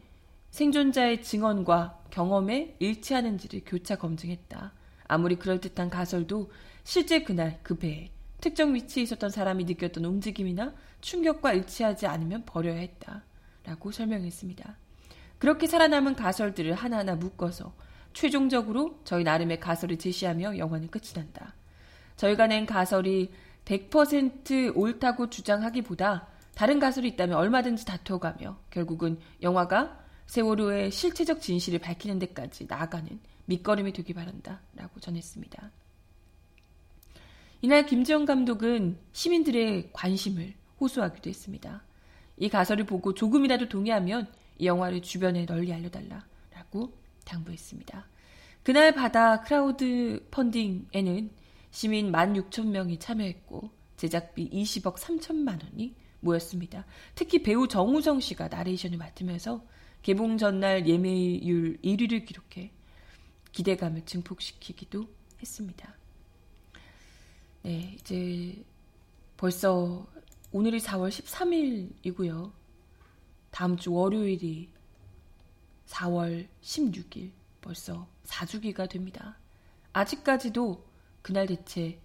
생존자의 0.51 1.23
증언과 1.23 2.03
경험에 2.09 2.75
일치하는지를 2.79 3.63
교차 3.65 3.97
검증했다. 3.97 4.71
아무리 5.09 5.35
그럴듯한 5.35 5.89
가설도 5.89 6.49
실제 6.85 7.21
그날 7.23 7.59
그 7.63 7.77
배에 7.77 8.11
특정 8.39 8.73
위치에 8.75 9.03
있었던 9.03 9.29
사람이 9.29 9.65
느꼈던 9.65 10.05
움직임이나 10.05 10.73
충격과 11.01 11.51
일치하지 11.51 12.07
않으면 12.07 12.45
버려야 12.45 12.77
했다. 12.77 13.23
라고 13.65 13.91
설명했습니다. 13.91 14.77
그렇게 15.37 15.67
살아남은 15.67 16.15
가설들을 16.15 16.73
하나하나 16.75 17.15
묶어서 17.15 17.73
최종적으로 18.13 19.01
저희 19.03 19.25
나름의 19.25 19.59
가설을 19.59 19.99
제시하며 19.99 20.57
영화는 20.57 20.87
끝이 20.87 21.13
난다. 21.13 21.53
저희가 22.17 22.47
낸 22.47 22.65
가설이 22.65 23.31
100% 23.65 24.75
옳다고 24.75 25.29
주장하기보다 25.29 26.27
다른 26.55 26.79
가설이 26.79 27.07
있다면 27.09 27.37
얼마든지 27.37 27.85
다투어가며 27.85 28.59
결국은 28.71 29.19
영화가 29.41 30.05
세월호의 30.25 30.91
실체적 30.91 31.41
진실을 31.41 31.79
밝히는 31.79 32.19
데까지 32.19 32.65
나아가는 32.67 33.19
밑거름이 33.45 33.93
되기 33.93 34.13
바란다. 34.13 34.61
라고 34.75 34.99
전했습니다. 34.99 35.71
이날 37.61 37.85
김지영 37.85 38.25
감독은 38.25 38.97
시민들의 39.13 39.89
관심을 39.93 40.53
호소하기도 40.79 41.29
했습니다. 41.29 41.83
이 42.37 42.49
가설을 42.49 42.85
보고 42.85 43.13
조금이라도 43.13 43.67
동의하면 43.69 44.27
이 44.59 44.67
영화를 44.67 45.01
주변에 45.01 45.45
널리 45.45 45.73
알려달라라고 45.73 46.93
당부했습니다. 47.25 48.05
그날 48.63 48.93
바다 48.93 49.41
크라우드 49.41 50.27
펀딩에는 50.29 51.29
시민 51.77 52.11
16,000명이 52.11 52.99
참여했고 52.99 53.69
제작비 53.97 54.49
20억 54.49 54.95
3천만 54.95 55.63
원이 55.63 55.93
모였습니다. 56.21 56.87
특히 57.13 57.43
배우 57.43 57.67
정우성 57.67 58.19
씨가 58.19 58.47
나레이션을 58.47 58.97
맡으면서 58.97 59.63
개봉 60.01 60.39
전날 60.39 60.87
예매율 60.87 61.79
1위를 61.83 62.25
기록해 62.25 62.71
기대감을 63.51 64.05
증폭시키기도 64.05 65.07
했습니다. 65.39 65.95
네, 67.61 67.95
이제 67.99 68.65
벌써 69.37 70.07
오늘이 70.51 70.79
4월 70.79 71.09
13일이고요. 71.09 72.53
다음 73.51 73.77
주 73.77 73.93
월요일이 73.93 74.67
4월 75.85 76.47
16일 76.63 77.29
벌써 77.61 78.07
4주기가 78.25 78.89
됩니다. 78.89 79.37
아직까지도 79.93 80.86
그날 81.27 81.45
대체 81.45 81.99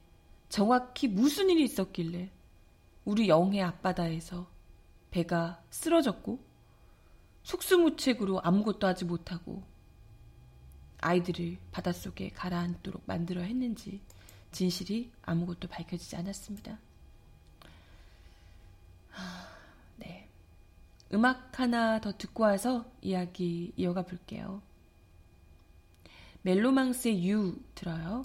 정확히 0.48 1.06
무슨 1.06 1.48
일이 1.48 1.62
있었길래 1.62 2.28
우리 3.04 3.28
영해 3.28 3.62
앞바다에서 3.62 4.50
배가 5.12 5.62
쓰러졌고 5.70 6.40
속수무책으로 7.44 8.40
아무것도 8.42 8.84
하지 8.84 9.04
못하고 9.04 9.62
아이들을 10.98 11.56
바닷속에 11.70 12.30
가라앉도록 12.30 13.04
만들어 13.06 13.42
했는지 13.42 14.00
진실이 14.50 15.12
아무것도 15.22 15.68
밝혀지지 15.68 16.16
않았습니다. 16.16 16.80
음악 21.14 21.60
하나 21.60 22.00
더 22.00 22.16
듣고 22.18 22.42
와서 22.42 22.90
이야기 23.02 23.72
이어가 23.76 24.02
볼게요. 24.02 24.62
멜로망스의 26.40 27.28
유 27.28 27.56
들어요. 27.76 28.24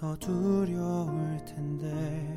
더 0.00 0.16
두려울 0.16 1.36
텐데. 1.44 2.34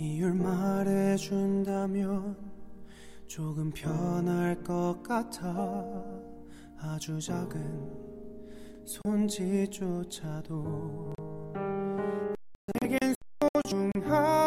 이유를 0.00 0.34
말해준다면 0.34 2.36
조금 3.28 3.70
편할 3.70 4.60
것 4.64 5.00
같아. 5.04 5.84
아주 6.80 7.20
작은 7.20 7.88
손짓조차도 8.84 10.52
내겐 12.80 13.14
소중한 13.62 14.45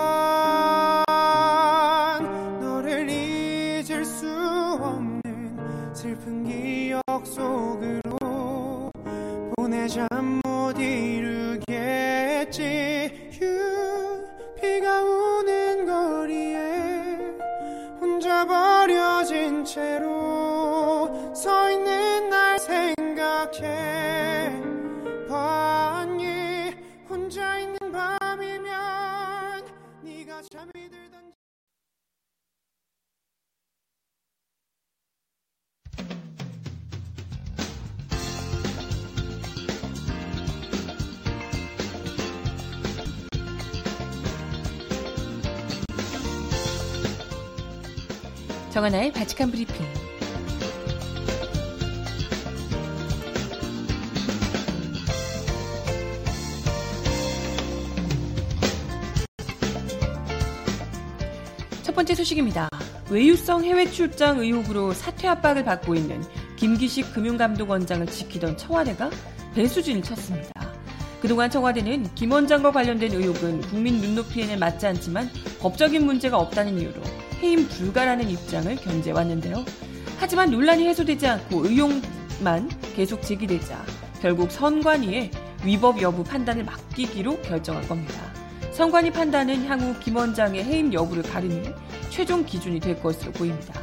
정하나의 48.79 49.11
바칙한 49.11 49.51
브리핑. 49.51 49.75
첫 61.83 61.93
번째 61.93 62.15
소식입니다. 62.15 62.69
외유성 63.09 63.65
해외 63.65 63.85
출장 63.91 64.39
의혹으로 64.39 64.93
사퇴 64.93 65.27
압박을 65.27 65.65
받고 65.65 65.95
있는 65.95 66.23
김기식 66.55 67.13
금융감독원장을 67.13 68.07
지키던 68.07 68.55
청와대가 68.55 69.09
배수진을 69.55 70.03
쳤습니다. 70.03 70.73
그동안 71.21 71.49
청와대는 71.49 72.15
김 72.15 72.31
원장과 72.31 72.71
관련된 72.71 73.11
의혹은 73.11 73.59
국민 73.59 73.99
눈높이에는 73.99 74.57
맞지 74.57 74.87
않지만 74.87 75.29
법적인 75.59 76.05
문제가 76.05 76.37
없다는 76.37 76.79
이유로 76.79 77.28
해임 77.41 77.67
불가라는 77.67 78.30
입장을 78.30 78.75
견제왔는데요. 78.75 79.63
하지만 80.17 80.52
논란이 80.52 80.88
해소되지 80.88 81.28
않고 81.28 81.65
의혹만 81.65 82.69
계속 82.95 83.21
제기되자 83.21 83.84
결국 84.21 84.52
선관위에 84.52 85.32
위법 85.63 86.02
여부 86.02 86.23
판단을 86.23 86.65
맡기기로 86.65 87.41
결정한 87.41 87.88
겁니다. 87.88 88.15
선관위 88.71 89.12
판단은 89.12 89.65
향후 89.65 89.97
김 89.99 90.15
원장의 90.15 90.63
해임 90.63 90.93
여부를 90.93 91.23
가르는 91.23 91.73
최종 92.10 92.45
기준이 92.45 92.80
될 92.80 93.02
것으로 93.02 93.32
보입니다. 93.32 93.73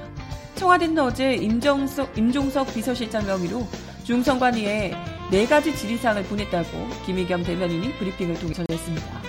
청와대는 0.54 0.98
어제 1.02 1.34
임정석, 1.34 2.16
임종석 2.16 2.72
비서실장 2.74 3.26
명의로 3.26 3.66
중선관위에 4.04 4.94
네 5.30 5.46
가지 5.46 5.74
질의사항을 5.76 6.24
보냈다고 6.24 6.88
김의겸 7.04 7.42
대변인이 7.42 7.92
브리핑을 7.98 8.38
통해 8.38 8.54
전했습니다. 8.54 9.20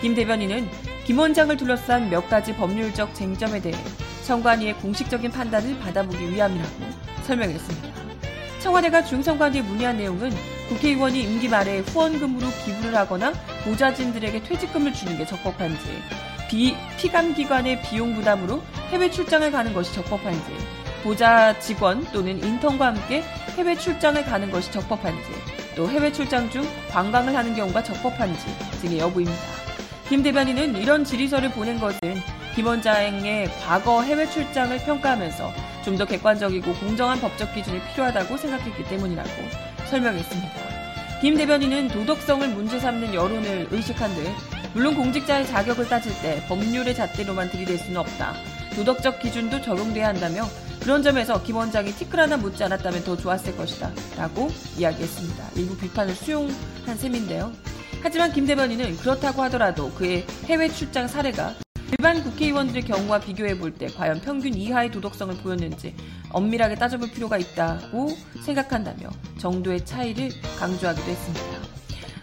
김 0.00 0.14
대변인은 0.14 0.68
김 1.06 1.20
원장을 1.20 1.56
둘러싼 1.56 2.10
몇 2.10 2.28
가지 2.28 2.52
법률적 2.52 3.14
쟁점에 3.14 3.60
대해 3.60 3.76
선관위의 4.22 4.74
공식적인 4.78 5.30
판단을 5.30 5.78
받아보기 5.78 6.32
위함이라고 6.32 6.72
설명했습니다. 7.22 7.88
청와대가 8.58 9.04
중선관위에 9.04 9.62
문의한 9.62 9.98
내용은 9.98 10.32
국회의원이 10.68 11.22
임기 11.22 11.48
말에 11.48 11.78
후원금으로 11.78 12.48
기부를 12.64 12.96
하거나 12.96 13.32
보좌진들에게 13.62 14.42
퇴직금을 14.42 14.92
주는 14.94 15.16
게 15.16 15.24
적법한지, 15.24 15.78
비, 16.50 16.74
피감기관의 16.98 17.82
비용 17.82 18.16
부담으로 18.16 18.60
해외 18.88 19.08
출장을 19.08 19.48
가는 19.52 19.72
것이 19.72 19.94
적법한지, 19.94 20.42
보좌 21.04 21.56
직원 21.60 22.04
또는 22.10 22.42
인턴과 22.42 22.84
함께 22.84 23.22
해외 23.56 23.76
출장을 23.76 24.24
가는 24.24 24.50
것이 24.50 24.72
적법한지, 24.72 25.22
또 25.76 25.88
해외 25.88 26.10
출장 26.10 26.50
중 26.50 26.66
관광을 26.90 27.36
하는 27.36 27.54
경우가 27.54 27.84
적법한지 27.84 28.44
등의 28.80 28.98
여부입니다. 28.98 29.65
김 30.08 30.22
대변인은 30.22 30.76
이런 30.76 31.04
질의서를 31.04 31.50
보낸 31.50 31.78
것은 31.80 31.98
김 32.54 32.66
원장의 32.66 33.50
과거 33.66 34.02
해외 34.02 34.28
출장을 34.28 34.76
평가하면서 34.78 35.52
좀 35.84 35.96
더 35.96 36.04
객관적이고 36.04 36.74
공정한 36.74 37.20
법적 37.20 37.54
기준이 37.54 37.80
필요하다고 37.92 38.36
생각했기 38.36 38.84
때문이라고 38.84 39.30
설명했습니다. 39.88 40.50
김 41.20 41.36
대변인은 41.36 41.88
도덕성을 41.88 42.46
문제 42.48 42.80
삼는 42.80 43.14
여론을 43.14 43.68
의식한 43.70 44.12
듯 44.14 44.26
물론 44.74 44.96
공직자의 44.96 45.46
자격을 45.46 45.88
따질 45.88 46.12
때 46.22 46.44
법률의 46.48 46.94
잣대로만 46.94 47.50
들이댈 47.50 47.78
수는 47.78 47.98
없다. 47.98 48.34
도덕적 48.74 49.20
기준도 49.20 49.62
적용돼야 49.62 50.08
한다며 50.08 50.44
그런 50.82 51.02
점에서 51.02 51.40
김 51.42 51.56
원장이 51.56 51.92
티끌 51.92 52.18
하나 52.20 52.36
묻지 52.36 52.62
않았다면 52.64 53.04
더 53.04 53.16
좋았을 53.16 53.56
것이다. 53.56 53.90
라고 54.16 54.48
이야기했습니다. 54.76 55.44
일부 55.54 55.76
비판을 55.76 56.14
수용한 56.14 56.96
셈인데요. 56.98 57.52
하지만 58.06 58.30
김 58.30 58.46
대변인은 58.46 58.98
그렇다고 58.98 59.42
하더라도 59.42 59.90
그의 59.90 60.24
해외 60.44 60.68
출장 60.68 61.08
사례가 61.08 61.56
일반 61.90 62.22
국회의원들의 62.22 62.84
경우와 62.84 63.18
비교해 63.18 63.58
볼 63.58 63.72
때 63.72 63.88
과연 63.88 64.20
평균 64.20 64.54
이하의 64.54 64.92
도덕성을 64.92 65.34
보였는지 65.38 65.92
엄밀하게 66.30 66.76
따져볼 66.76 67.10
필요가 67.10 67.36
있다고 67.36 68.10
생각한다며 68.44 69.08
정도의 69.38 69.84
차이를 69.84 70.30
강조하기도 70.56 71.04
했습니다. 71.04 71.44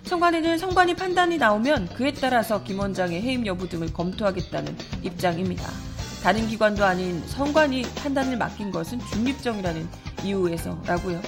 청관에는 0.03 0.57
성관위 0.57 0.95
판단이 0.95 1.37
나오면 1.37 1.89
그에 1.95 2.13
따라서 2.13 2.63
김 2.63 2.79
원장의 2.79 3.21
해임 3.21 3.45
여부 3.45 3.67
등을 3.67 3.91
검토하겠다는 3.91 4.77
입장입니다. 5.01 5.69
다른 6.23 6.47
기관도 6.47 6.85
아닌 6.85 7.21
성관위 7.27 7.81
판단을 7.95 8.37
맡긴 8.37 8.71
것은 8.71 9.01
중립정이라는 9.11 9.85
이유에서라고요. 10.23 11.21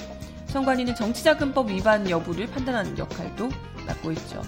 성관위는 0.47 0.95
정치자금법 0.95 1.71
위반 1.71 2.09
여부를 2.09 2.47
판단하는 2.47 2.97
역할도 2.97 3.49
맡고 3.85 4.11
있죠. 4.13 4.41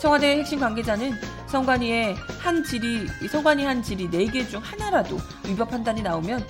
청와대 0.00 0.38
핵심 0.38 0.60
관계자는 0.60 1.12
성관위의 1.46 2.16
한 2.40 2.64
질의, 2.64 3.06
성관위 3.30 3.64
한 3.64 3.82
질의 3.82 4.08
4개 4.08 4.48
중 4.48 4.60
하나라도 4.62 5.18
위법 5.46 5.70
판단이 5.70 6.02
나오면 6.02 6.44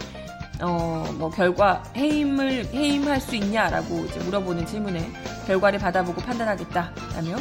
어, 0.63 1.05
뭐, 1.19 1.29
결과, 1.29 1.83
해임을, 1.97 2.67
해임할 2.73 3.21
수 3.21 3.35
있냐라고 3.35 4.05
이제 4.05 4.21
물어보는 4.21 4.65
질문에 4.65 5.11
결과를 5.47 5.81
받아보고 5.81 6.21
판단하겠다라며 6.23 7.37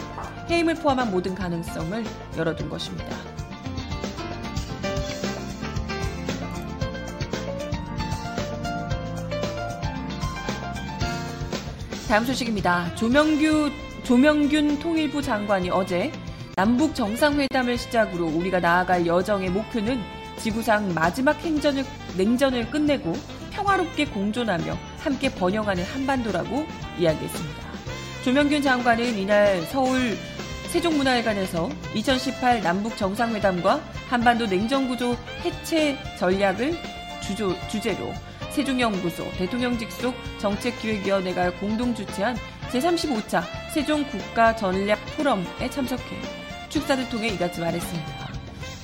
해임을 0.49 0.75
포함한 0.75 1.11
모든 1.11 1.35
가능성을 1.35 2.03
열어둔 2.35 2.67
것입니다. 2.67 3.15
다음 12.07 12.25
소식입니다. 12.25 12.93
조명규, 12.95 13.71
조명균 14.11 14.77
통일부 14.79 15.21
장관이 15.21 15.69
어제 15.69 16.11
남북 16.57 16.93
정상회담을 16.93 17.77
시작으로 17.77 18.25
우리가 18.25 18.59
나아갈 18.59 19.07
여정의 19.07 19.49
목표는 19.49 20.01
지구상 20.35 20.93
마지막 20.93 21.39
행전을, 21.39 21.85
냉전을 22.17 22.69
끝내고 22.71 23.13
평화롭게 23.51 24.07
공존하며 24.07 24.77
함께 24.99 25.33
번영하는 25.33 25.85
한반도라고 25.85 26.65
이야기했습니다. 26.99 27.61
조명균 28.25 28.61
장관은 28.61 29.17
이날 29.17 29.61
서울 29.61 30.17
세종문화회관에서 30.67 31.69
2018 31.95 32.63
남북 32.63 32.97
정상회담과 32.97 33.79
한반도 34.09 34.45
냉전구조 34.45 35.15
해체 35.45 35.97
전략을 36.19 36.73
주조, 37.21 37.55
주제로 37.69 38.11
세종연구소 38.49 39.23
대통령 39.37 39.77
직속 39.77 40.13
정책기획위원회가 40.39 41.51
공동 41.61 41.95
주최한 41.95 42.35
제35차 42.73 43.60
세종 43.73 44.03
국가 44.09 44.53
전략 44.53 44.99
포럼에 45.15 45.69
참석해 45.69 46.03
축사를 46.67 47.07
통해 47.09 47.29
이같이 47.29 47.61
말했습니다. 47.61 48.31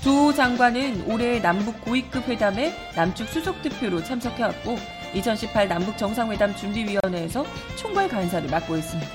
조 0.01 0.33
장관은 0.33 1.03
올해 1.07 1.39
남북 1.39 1.81
고위급 1.81 2.25
회담에 2.29 2.73
남측 2.95 3.27
수석 3.27 3.61
대표로 3.61 4.01
참석해왔고 4.01 4.77
2018 5.13 5.67
남북 5.67 5.97
정상회담 5.97 6.55
준비위원회에서 6.55 7.45
총괄 7.75 8.07
간사를 8.07 8.49
맡고 8.49 8.77
있습니다. 8.77 9.11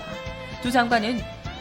조 0.62 0.70
장관은 0.70 1.20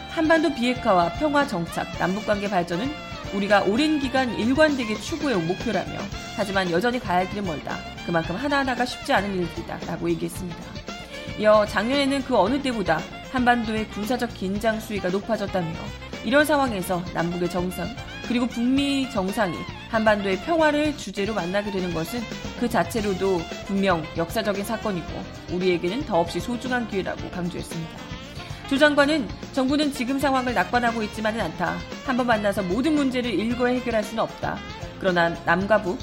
한반도 0.09 0.53
비핵화와 0.53 1.13
평화 1.13 1.47
정착, 1.47 1.87
남북 1.97 2.25
관계 2.25 2.49
발전은 2.49 2.91
우리가 3.33 3.61
오랜 3.61 3.97
기간 3.99 4.37
일관되게 4.37 4.95
추구해온 4.95 5.47
목표라며 5.47 5.99
하지만 6.35 6.69
여전히 6.69 6.99
가야 6.99 7.19
할 7.19 7.29
길은 7.29 7.45
멀다. 7.45 7.77
그만큼 8.05 8.35
하나하나가 8.35 8.85
쉽지 8.85 9.13
않은 9.13 9.33
일들이다. 9.35 9.79
라고 9.87 10.09
얘기했습니다. 10.09 10.57
이어 11.39 11.65
작년에는 11.65 12.23
그 12.23 12.37
어느 12.37 12.61
때보다 12.61 12.99
한반도의 13.31 13.87
군사적 13.89 14.33
긴장 14.33 14.79
수위가 14.79 15.09
높아졌다며 15.09 15.73
이런 16.23 16.45
상황에서 16.45 17.03
남북의 17.13 17.49
정상 17.49 17.87
그리고 18.27 18.45
북미 18.45 19.09
정상이 19.09 19.55
한반도의 19.89 20.37
평화를 20.41 20.95
주제로 20.97 21.33
만나게 21.33 21.71
되는 21.71 21.93
것은 21.93 22.21
그 22.59 22.69
자체로도 22.69 23.39
분명 23.65 24.03
역사적인 24.15 24.63
사건이고 24.63 25.07
우리에게는 25.51 26.05
더없이 26.05 26.39
소중한 26.39 26.87
기회라고 26.87 27.29
강조했습니다. 27.31 28.11
조 28.69 28.77
장관은 28.77 29.27
정부는 29.51 29.91
지금 29.91 30.17
상황을 30.17 30.53
낙관하고 30.53 31.03
있지만은 31.03 31.41
않다. 31.41 31.75
한번 32.05 32.27
만나서 32.27 32.63
모든 32.63 32.95
문제를 32.95 33.29
일거에 33.29 33.75
해결할 33.75 34.01
수는 34.01 34.23
없다. 34.23 34.57
그러나 34.99 35.29
남과 35.45 35.81
북, 35.81 35.99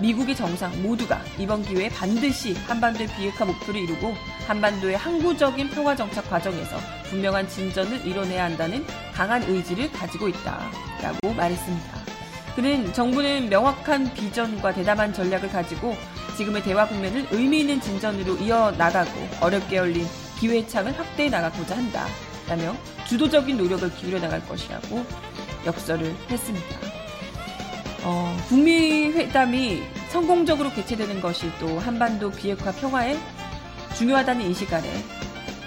미국의 0.00 0.34
정상 0.34 0.82
모두가 0.82 1.20
이번 1.38 1.62
기회에 1.62 1.88
반드시 1.90 2.54
한반도의 2.66 3.08
비핵화 3.16 3.44
목표를 3.44 3.82
이루고 3.82 4.14
한반도의 4.46 4.96
항구적인 4.96 5.70
평화 5.70 5.94
정착 5.94 6.28
과정에서 6.30 6.76
분명한 7.10 7.48
진전을 7.48 8.06
이뤄내야 8.06 8.44
한다는 8.44 8.84
강한 9.12 9.42
의지를 9.42 9.92
가지고 9.92 10.28
있다 10.28 10.70
라고 11.02 11.34
말했습니다. 11.34 12.00
그는 12.56 12.92
정부는 12.92 13.48
명확한 13.48 14.12
비전과 14.14 14.72
대담한 14.72 15.12
전략을 15.12 15.48
가지고 15.50 15.96
지금의 16.36 16.62
대화 16.62 16.86
국면을 16.86 17.26
의미 17.30 17.60
있는 17.60 17.80
진전으로 17.80 18.36
이어나가고 18.38 19.10
어렵게 19.40 19.76
열린 19.76 20.06
기회의 20.38 20.66
창을 20.66 20.98
확대해 20.98 21.28
나가고자 21.28 21.76
한다. 21.76 22.06
라며 22.48 22.74
주도적인 23.06 23.56
노력을 23.56 23.88
기울여 23.94 24.18
나갈 24.18 24.44
것이라고 24.48 25.04
역설을 25.66 26.12
했습니다. 26.28 26.89
어, 28.02 28.34
북미 28.48 29.10
회담이 29.10 29.82
성공적으로 30.08 30.70
개최되는 30.70 31.20
것이 31.20 31.50
또 31.58 31.78
한반도 31.78 32.30
비핵화 32.30 32.72
평화에 32.72 33.16
중요하다는 33.96 34.46
인식 34.46 34.72
아래 34.72 34.88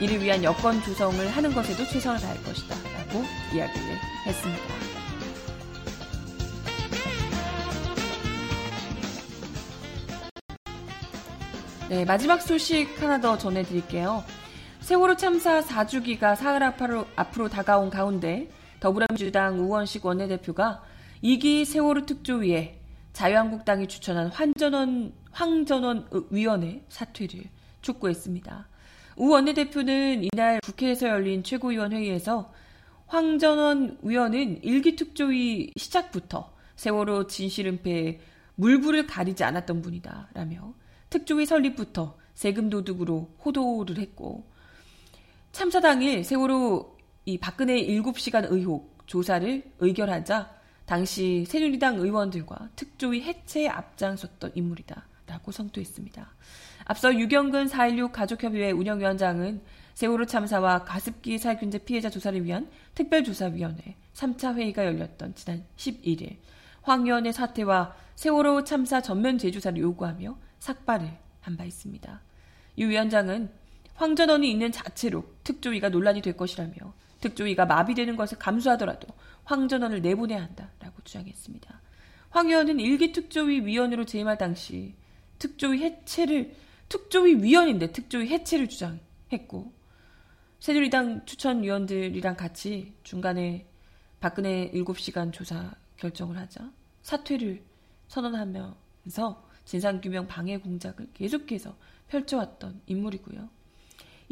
이를 0.01 0.21
위한 0.21 0.43
여건 0.43 0.81
조성을 0.81 1.27
하는 1.29 1.53
것에도 1.53 1.85
최선을 1.85 2.19
다할 2.19 2.43
것이다. 2.43 2.75
라고 2.97 3.23
이야기를 3.53 3.87
했습니다. 4.25 4.63
네, 11.89 12.05
마지막 12.05 12.41
소식 12.41 12.99
하나 12.99 13.21
더 13.21 13.37
전해드릴게요. 13.37 14.23
세월호 14.79 15.15
참사 15.15 15.61
4주기가 15.61 16.35
사흘 16.35 16.63
앞으로, 16.63 17.05
앞으로 17.15 17.47
다가온 17.49 17.91
가운데 17.91 18.49
더불어민주당 18.79 19.59
우원식 19.59 20.05
원내대표가 20.05 20.81
2기 21.23 21.63
세월호 21.63 22.05
특조위에 22.05 22.81
자유한국당이 23.13 23.87
추천한 23.87 24.27
환전원, 24.27 25.13
황전원 25.31 26.09
위원회 26.29 26.83
사퇴를 26.89 27.45
촉구했습니다. 27.81 28.67
우 29.15 29.29
원내대표는 29.29 30.25
이날 30.25 30.59
국회에서 30.61 31.07
열린 31.07 31.41
최고위원 31.43 31.93
회의에서 31.93 32.51
황전원 33.07 33.99
위원은 34.01 34.61
1기 34.61 34.97
특조위 34.97 35.71
시작부터 35.77 36.53
세월호 36.75 37.27
진실은폐에 37.27 38.19
물불을 38.55 39.07
가리지 39.07 39.45
않았던 39.45 39.81
분이다. 39.81 40.29
라며 40.33 40.73
특조위 41.09 41.45
설립부터 41.45 42.17
세금 42.33 42.69
도둑으로 42.69 43.29
호도를 43.45 43.97
했고 43.97 44.51
참사 45.53 45.79
당일 45.79 46.25
세월호 46.25 46.97
이 47.25 47.37
박근혜 47.37 47.75
7시간 47.75 48.51
의혹 48.51 48.97
조사를 49.05 49.71
의결하자 49.79 50.62
당시 50.93 51.43
새누리당 51.47 51.95
의원들과 51.95 52.69
특조위 52.75 53.23
해체에 53.23 53.67
앞장섰던 53.67 54.51
인물이다. 54.53 55.07
라고 55.25 55.51
성토했습니다. 55.51 56.35
앞서 56.85 57.15
유경근 57.15 57.65
4.16 57.65 58.11
가족협의회 58.11 58.69
운영위원장은 58.69 59.63
세월호 59.95 60.27
참사와 60.27 60.83
가습기 60.83 61.39
살균제 61.39 61.79
피해자 61.79 62.11
조사를 62.11 62.45
위한 62.45 62.69
특별조사위원회 62.93 63.95
3차 64.13 64.53
회의가 64.53 64.85
열렸던 64.85 65.33
지난 65.33 65.65
11일 65.77 66.37
황 66.83 67.07
의원의 67.07 67.33
사퇴와 67.33 67.95
세월호 68.13 68.63
참사 68.63 69.01
전면 69.01 69.39
재조사를 69.39 69.75
요구하며 69.79 70.37
삭발을 70.59 71.11
한 71.41 71.57
바 71.57 71.63
있습니다. 71.63 72.21
유 72.77 72.87
위원장은 72.87 73.49
황 73.95 74.15
전원이 74.15 74.47
있는 74.51 74.71
자체로 74.71 75.25
특조위가 75.43 75.89
논란이 75.89 76.21
될 76.21 76.37
것이라며 76.37 76.75
특조위가 77.23 77.65
마비되는 77.65 78.17
것을 78.17 78.37
감수하더라도 78.37 79.07
황 79.45 79.67
전원을 79.67 80.01
내보내야 80.01 80.41
한다라고 80.41 81.01
주장했습니다. 81.03 81.81
황 82.29 82.47
의원은 82.47 82.79
일기 82.79 83.11
특조위 83.13 83.65
위원으로 83.65 84.05
재임할 84.05 84.37
당시 84.37 84.93
특조위 85.39 85.81
해체를 85.83 86.55
특조위 86.89 87.35
위원인데 87.41 87.91
특조위 87.91 88.27
해체를 88.27 88.67
주장했고 88.67 89.73
새누리당 90.59 91.25
추천위원들이랑 91.25 92.35
같이 92.35 92.93
중간에 93.03 93.67
박근혜 94.19 94.71
7시간 94.71 95.31
조사 95.33 95.73
결정을 95.97 96.37
하자 96.37 96.71
사퇴를 97.01 97.63
선언하면서 98.07 99.49
진상규명 99.65 100.27
방해 100.27 100.57
공작을 100.57 101.09
계속해서 101.13 101.75
펼쳐왔던 102.07 102.81
인물이고요. 102.87 103.49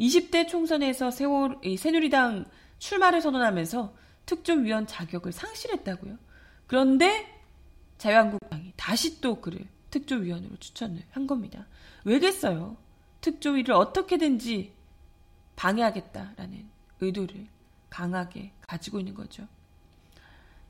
20대 0.00 0.48
총선에서 0.48 1.10
세월, 1.10 1.58
새누리당 1.78 2.46
출마를 2.82 3.20
선언하면서 3.20 3.94
특조위원 4.26 4.88
자격을 4.88 5.30
상실했다고요. 5.30 6.18
그런데 6.66 7.40
자유한국당이 7.96 8.72
다시 8.76 9.20
또 9.20 9.40
그를 9.40 9.68
특조위원으로 9.90 10.56
추천을 10.56 11.00
한 11.12 11.28
겁니다. 11.28 11.68
왜겠어요? 12.04 12.76
특조위를 13.20 13.74
어떻게든지 13.74 14.72
방해하겠다라는 15.54 16.68
의도를 17.00 17.46
강하게 17.88 18.50
가지고 18.62 18.98
있는 18.98 19.14
거죠. 19.14 19.46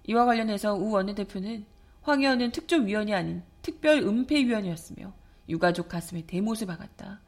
이와 0.04 0.26
관련해서 0.26 0.74
우 0.74 0.90
원내대표는 0.90 1.64
황 2.02 2.20
의원은 2.20 2.52
특조위원이 2.52 3.14
아닌 3.14 3.42
특별 3.62 3.98
은폐위원이었으며 4.02 5.14
유가족 5.48 5.88
가슴에 5.88 6.26
대못을 6.26 6.66
박았다. 6.66 7.20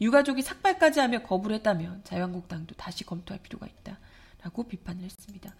유가족이 0.00 0.40
삭발까지 0.40 1.00
하며 1.00 1.22
거부를 1.22 1.56
했다면 1.56 2.04
자유한국당도 2.04 2.76
다시 2.76 3.04
검토할 3.04 3.42
필요가 3.42 3.66
있다 3.66 3.98
라고 4.42 4.64
비판을 4.64 5.04
했습니다. 5.04 5.54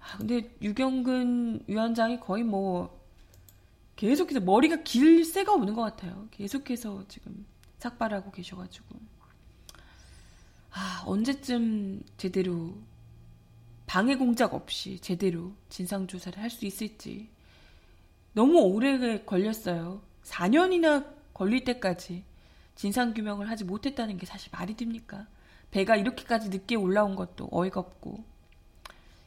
아, 0.00 0.18
근데 0.18 0.54
유경근 0.62 1.64
위원장이 1.66 2.20
거의 2.20 2.44
뭐 2.44 3.00
계속해서 3.96 4.40
머리가 4.40 4.76
길 4.82 5.24
새가 5.24 5.52
없는 5.52 5.74
것 5.74 5.82
같아요. 5.82 6.28
계속해서 6.30 7.04
지금 7.08 7.46
삭발하고 7.78 8.30
계셔가지고 8.32 8.86
아 10.72 11.02
언제쯤 11.06 12.02
제대로 12.16 12.74
방해 13.86 14.16
공작 14.16 14.54
없이 14.54 14.98
제대로 15.00 15.52
진상 15.68 16.06
조사를 16.06 16.38
할 16.40 16.48
수 16.50 16.64
있을지 16.64 17.28
너무 18.32 18.60
오래 18.60 19.22
걸렸어요. 19.24 20.02
4년이나 20.24 21.06
걸릴 21.34 21.64
때까지 21.64 22.24
진상 22.74 23.12
규명을 23.12 23.50
하지 23.50 23.64
못했다는 23.64 24.16
게 24.16 24.24
사실 24.26 24.50
말이 24.52 24.74
됩니까? 24.74 25.26
배가 25.72 25.96
이렇게까지 25.96 26.50
늦게 26.50 26.76
올라온 26.76 27.16
것도 27.16 27.48
어이가 27.50 27.80
없고 27.80 28.24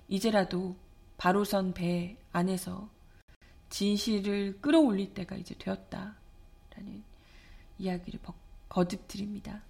이제라도 0.08 0.76
바로 1.18 1.44
선 1.44 1.74
배 1.74 2.16
안에서 2.32 2.90
진실을 3.70 4.60
끌어올릴 4.62 5.14
때가 5.14 5.36
이제 5.36 5.56
되었다라는 5.58 7.04
이야기를 7.80 8.20
거듭 8.70 9.08
드립니다. 9.08 9.62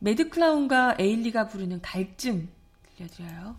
매드클라운과 0.00 0.96
에일리가 0.98 1.46
부르는 1.48 1.80
갈증 1.80 2.48
들려드려요. 2.96 3.56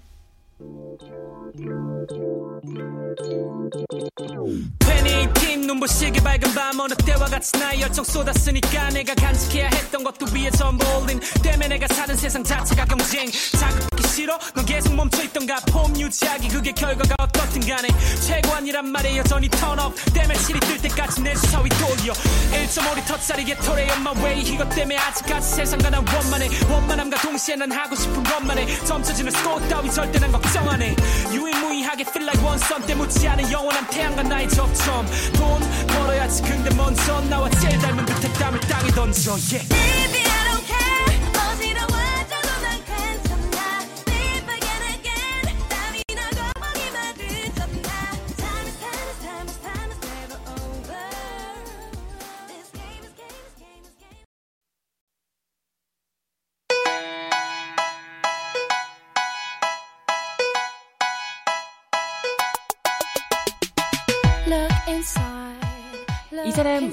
괜히 4.80 5.34
긴 5.34 5.62
눈부시게 5.62 6.22
밝은 6.22 6.54
밤 6.54 6.80
어느 6.80 6.94
때와 6.94 7.26
같이 7.26 7.58
나의 7.58 7.82
열정 7.82 8.04
쏟았으니까 8.04 8.90
내가 8.90 9.16
간직해야 9.16 9.70
했던 9.70 10.04
것도 10.04 10.28
위에 10.34 10.52
전부 10.52 10.86
올린 10.98 11.20
때문에 11.42 11.68
내가 11.70 11.88
사는 11.88 12.16
세상 12.16 12.44
자체가 12.44 12.86
경쟁. 12.86 13.30
자극하기 13.32 14.03
싫어? 14.14 14.38
넌 14.54 14.64
계속 14.64 14.94
멈춰있던가 14.94 15.56
폼 15.72 16.00
유지하기 16.00 16.48
그게 16.50 16.72
결과가 16.72 17.16
어떻든 17.18 17.62
간에 17.62 17.88
최고 18.22 18.54
아니란 18.54 18.86
말에 18.92 19.18
여전히 19.18 19.50
턴업 19.50 19.92
때문에 20.14 20.36
실이 20.38 20.60
뜰 20.60 20.78
때까지 20.84 21.22
내 21.24 21.34
주사위 21.34 21.68
돌려 21.70 22.14
1.5리터짜리 22.14 23.66
토레 23.66 23.90
on 23.90 24.02
my 24.02 24.16
way 24.24 24.42
이것 24.42 24.70
때문에 24.70 24.98
아직까지 24.98 25.56
세상과 25.56 25.90
난 25.90 26.06
원만해. 26.08 26.48
원만함과 26.70 27.22
동시에 27.22 27.56
난 27.56 27.72
하고 27.72 27.96
싶은 27.96 28.24
것만 28.24 28.60
해. 28.60 28.86
점쳐지는 28.86 29.32
스코어 29.32 29.60
따위 29.68 29.90
절대 29.90 30.20
난 30.20 30.32
걱정 30.32 30.70
안해 30.70 30.96
유일무이하게 31.32 32.04
feel 32.04 32.30
like 32.30 32.46
원선 32.46 32.86
때 32.86 32.94
묻지 32.94 33.28
않은 33.28 33.52
영원한 33.52 33.88
태양과 33.88 34.22
나의 34.22 34.48
접점. 34.50 35.08
돈 35.34 35.60
벌어야지 35.88 36.44
근데 36.44 36.70
먼저 36.76 37.20
나와 37.22 37.50
제일 37.50 37.80
닮은 37.80 38.06
듯한 38.06 38.34
땀을 38.34 38.60
땅에 38.60 38.92
던져. 38.92 39.32
Yeah. 39.32 40.03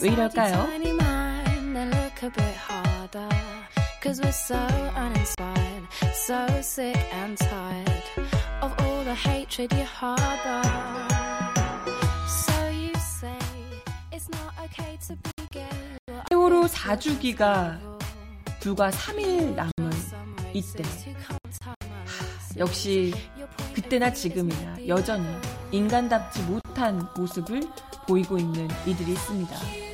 왜 0.02 0.10
이럴까요? 0.12 0.66
Tiny 0.66 0.90
mind 0.90 1.76
and 1.76 1.94
look 1.94 2.22
a 2.22 2.30
bit 2.30 2.56
harder. 2.56 3.28
Cause 4.02 4.18
we're 4.22 4.32
so 4.32 4.56
uninspired, 4.96 5.84
so 6.14 6.46
sick 6.62 6.96
and 7.12 7.36
tired 7.36 8.02
of 8.62 8.72
all 8.80 9.04
the 9.04 9.14
hatred 9.14 9.70
you 9.74 9.84
harbor. 9.84 10.62
So 12.26 12.68
you 12.70 12.94
say 12.96 13.36
it's 14.10 14.26
not 14.30 14.54
okay 14.64 14.96
to 15.06 15.16
be 15.16 15.46
gay. 15.52 15.68
Well, 16.08 16.22
세월호 16.30 16.66
4주기가 16.66 17.78
불과 18.60 18.90
3일 18.90 19.54
남은 19.54 19.72
이때 20.54 20.82
역시 22.56 23.12
그때나 23.74 24.12
지금이나 24.12 24.76
여전히 24.88 25.26
인간답지 25.70 26.42
못한 26.42 27.06
모습을 27.16 27.60
보이고 28.06 28.38
있는 28.38 28.66
이들이 28.86 29.12
있습니다. 29.12 29.89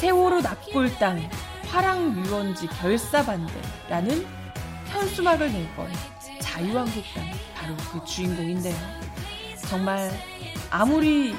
세월호 0.00 0.40
납골당 0.40 1.28
화랑 1.68 2.24
유원지 2.24 2.68
결사반대라는 2.68 4.26
현수막을 4.86 5.52
낼건 5.52 5.92
자유한국당이 6.40 7.32
바로 7.54 7.76
그 7.92 8.02
주인공인데요. 8.06 8.74
정말 9.68 10.10
아무리 10.70 11.34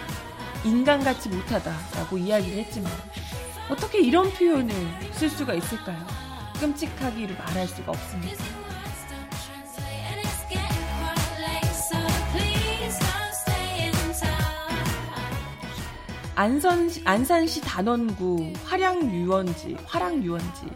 인간같지 0.63 1.29
못하다라고 1.29 2.19
이야기를 2.19 2.59
했지만 2.59 2.91
어떻게 3.67 3.99
이런 3.99 4.31
표현을 4.31 4.71
쓸 5.13 5.27
수가 5.27 5.55
있을까요? 5.55 6.05
끔찍하기로 6.59 7.33
말할 7.33 7.67
수가 7.67 7.93
없습니다. 7.93 8.60
안산, 16.41 16.89
안산시 17.05 17.61
단원구 17.61 18.53
화량유원지, 18.65 19.77
화랑유원지. 19.85 20.71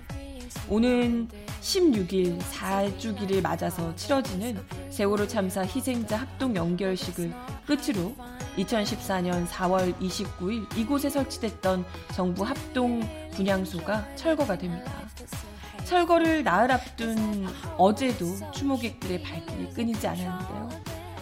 오는 0.70 1.28
16일 1.60 2.40
4주기를 2.40 3.42
맞아서 3.42 3.96
치러지는 3.96 4.60
세월호 4.92 5.28
참사 5.28 5.62
희생자 5.62 6.18
합동 6.18 6.56
연결식을 6.56 7.34
끝으로 7.66 8.14
2014년 8.58 9.48
4월 9.48 10.00
29일 10.00 10.78
이곳에 10.78 11.10
설치됐던 11.10 11.84
정부 12.14 12.44
합동 12.44 13.02
분향소가 13.32 14.06
철거가 14.16 14.60
됩니다. 14.60 14.92
철거를 15.84 16.44
나흘 16.44 16.72
앞둔 16.72 17.48
어제도 17.80 18.28
추모객들의 18.52 19.24
발길이 19.24 19.72
끊이지 19.72 20.06
않았는데요. 20.06 20.70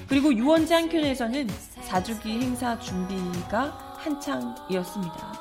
그리고 0.10 0.34
유원지 0.34 0.74
한켠에서는 0.74 1.48
4주기 1.88 2.42
행사 2.42 2.78
준비가 2.78 3.93
한창이었습니다. 4.04 5.34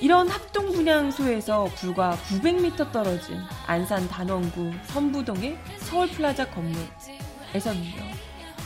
이런 0.00 0.28
합동 0.28 0.72
분향소에서 0.72 1.64
불과 1.76 2.16
900m 2.28 2.92
떨어진 2.92 3.40
안산 3.66 4.08
단원구 4.08 4.72
선부동의 4.86 5.58
서울플라자 5.78 6.50
건물에서는요. 6.50 8.18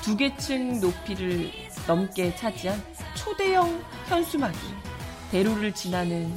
두 0.03 0.17
개 0.17 0.37
층 0.37 0.81
높이를 0.81 1.51
넘게 1.87 2.35
차지한 2.37 2.83
초대형 3.15 3.83
현수막이 4.09 4.59
대로를 5.31 5.73
지나는 5.73 6.37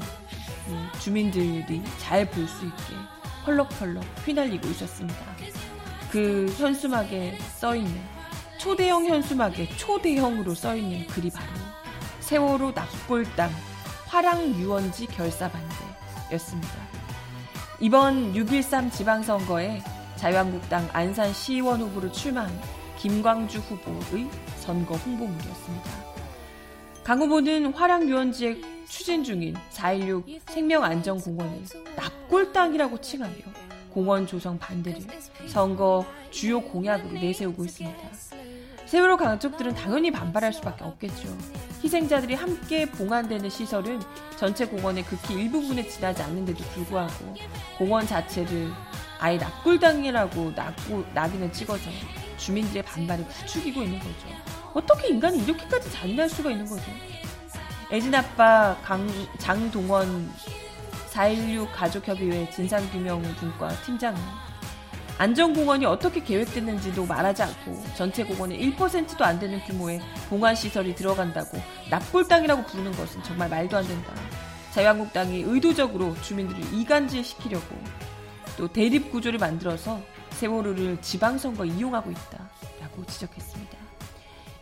주민들이 1.02 1.84
잘 2.00 2.30
볼 2.30 2.48
수 2.48 2.66
있게 2.66 2.84
펄럭펄럭 3.44 4.04
휘날리고 4.26 4.68
있었습니다. 4.70 5.20
그 6.12 6.46
현수막에 6.58 7.38
써있는 7.58 8.02
초대형 8.60 9.06
현수막에 9.08 9.68
초대형으로 9.78 10.56
써있는 10.56 11.08
글이 11.08 11.30
바로 11.32 11.48
세월호 12.26 12.72
납골당 12.72 13.52
화랑 14.08 14.56
유원지 14.56 15.06
결사 15.06 15.48
반대였습니다. 15.48 16.74
이번 17.80 18.34
6.13 18.34 18.92
지방선거에 18.92 19.84
자유한국당 20.16 20.90
안산 20.92 21.32
시의원 21.32 21.82
후보로 21.82 22.12
출마한 22.12 22.50
김광주 22.98 23.60
후보의 23.60 24.28
선거 24.58 24.96
홍보물이었습니다. 24.96 25.90
강 27.04 27.22
후보는 27.22 27.72
화랑 27.74 28.10
유원지에 28.10 28.60
추진 28.88 29.24
중인 29.24 29.54
4.16 29.72 30.40
생명안전공원을 30.50 31.64
납골당이라고 31.96 33.02
칭하며 33.02 33.36
공원 33.92 34.26
조성 34.26 34.58
반대를 34.58 35.02
선거 35.48 36.04
주요 36.32 36.60
공약으로 36.60 37.14
내세우고 37.20 37.66
있습니다. 37.66 38.00
세월호 38.88 39.18
가족들은 39.18 39.76
당연히 39.76 40.10
반발할 40.12 40.54
수밖에 40.54 40.86
없겠죠. 40.86 41.28
희생자들이 41.86 42.34
함께 42.34 42.88
봉안되는 42.88 43.48
시설은 43.48 44.02
전체 44.38 44.66
공원의 44.66 45.06
극히 45.06 45.36
일부분에 45.36 45.88
지나지 45.88 46.24
않는데도 46.24 46.64
불구하고 46.64 47.36
공원 47.78 48.08
자체를 48.08 48.72
아예 49.20 49.38
납골당이라고 49.38 50.52
낙고, 50.56 51.06
낙인을 51.14 51.54
찍어서 51.54 51.84
주민들의 52.38 52.82
반발을 52.84 53.24
부추기고 53.26 53.84
있는 53.84 54.00
거죠. 54.00 54.28
어떻게 54.74 55.10
인간이 55.10 55.44
이렇게까지 55.44 55.92
잔인할 55.92 56.28
수가 56.28 56.50
있는 56.50 56.66
거죠? 56.66 56.84
애진 57.92 58.16
아빠 58.16 58.76
강, 58.84 59.08
장동원 59.38 60.28
4.16 61.12 61.72
가족협의회 61.72 62.50
진상규명분과 62.50 63.70
팀장은 63.84 64.20
안전공원이 65.18 65.86
어떻게 65.86 66.22
계획됐는지도 66.22 67.06
말하지 67.06 67.44
않고 67.44 67.82
전체 67.96 68.24
공원의 68.26 68.60
1%도 68.60 69.24
안 69.24 69.40
되는 69.40 69.60
규모의 69.64 70.02
공안시설이 70.30 70.94
들어간다고 70.94 71.58
납골당이라고 71.90 72.64
부르는 72.66 72.92
것은 72.92 73.24
정말 73.24 73.50
말도 73.50 73.78
안 73.78 73.88
된다. 73.88 74.14
자유한국당이 74.74 75.44
의도적으로 75.44 76.14
주민들을 76.22 76.74
이간질시키려고 76.74 77.76
또 78.58 78.68
대립 78.68 79.10
구조를 79.10 79.40
만들어서 79.40 80.02
세월호를 80.32 81.02
지방선거 81.02 81.64
이용하고 81.64 82.12
있다. 82.12 82.50
라고 82.82 83.06
지적했습니다. 83.06 83.78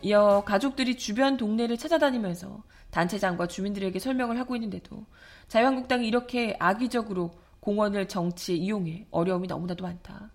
이어 0.04 0.44
가족들이 0.46 0.98
주변 0.98 1.36
동네를 1.36 1.78
찾아다니면서 1.78 2.62
단체장과 2.92 3.48
주민들에게 3.48 3.98
설명을 3.98 4.38
하고 4.38 4.56
있는데도 4.56 5.08
자유한국당이 5.48 6.08
이렇게 6.08 6.56
악의적으로 6.60 7.32
공원을 7.60 8.08
정치에 8.08 8.56
이용해 8.56 9.08
어려움이 9.10 9.48
너무나도 9.48 9.84
많다. 9.84 10.30